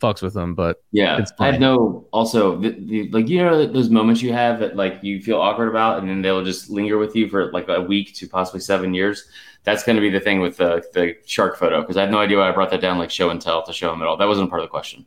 [0.01, 2.07] fucks with him, but Yeah, It's I have no.
[2.13, 5.69] Also, the, the, like you know those moments you have that like you feel awkward
[5.69, 8.95] about, and then they'll just linger with you for like a week to possibly seven
[8.95, 9.29] years.
[9.65, 12.19] That's going to be the thing with the the shark photo because I had no
[12.19, 14.17] idea why I brought that down like show and tell to show him at all.
[14.17, 15.07] That wasn't part of the question.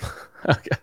[0.48, 0.76] okay.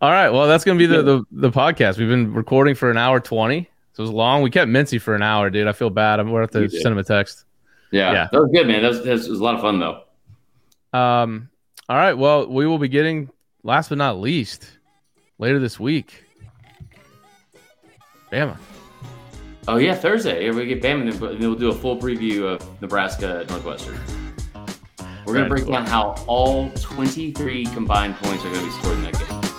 [0.00, 0.30] All right.
[0.30, 1.98] Well, that's gonna be the, the the podcast.
[1.98, 3.68] We've been recording for an hour twenty.
[3.92, 4.42] So it was long.
[4.42, 5.66] We kept Mintzy for an hour, dude.
[5.66, 6.20] I feel bad.
[6.20, 7.44] I'm gonna have to send him a text.
[7.90, 8.28] Yeah, Yeah.
[8.32, 8.82] that was good, man.
[8.82, 10.98] That was, that was a lot of fun though.
[10.98, 11.50] Um,
[11.88, 12.14] all right.
[12.14, 13.28] Well, we will be getting
[13.62, 14.70] last but not least
[15.38, 16.24] later this week.
[18.32, 18.56] Bama.
[19.68, 22.80] Oh yeah, Thursday yeah, we get Bama, and then we'll do a full preview of
[22.80, 23.98] Nebraska Northwestern.
[25.26, 29.18] We're gonna break down how all 23 combined points are gonna be scored in that
[29.18, 29.49] game.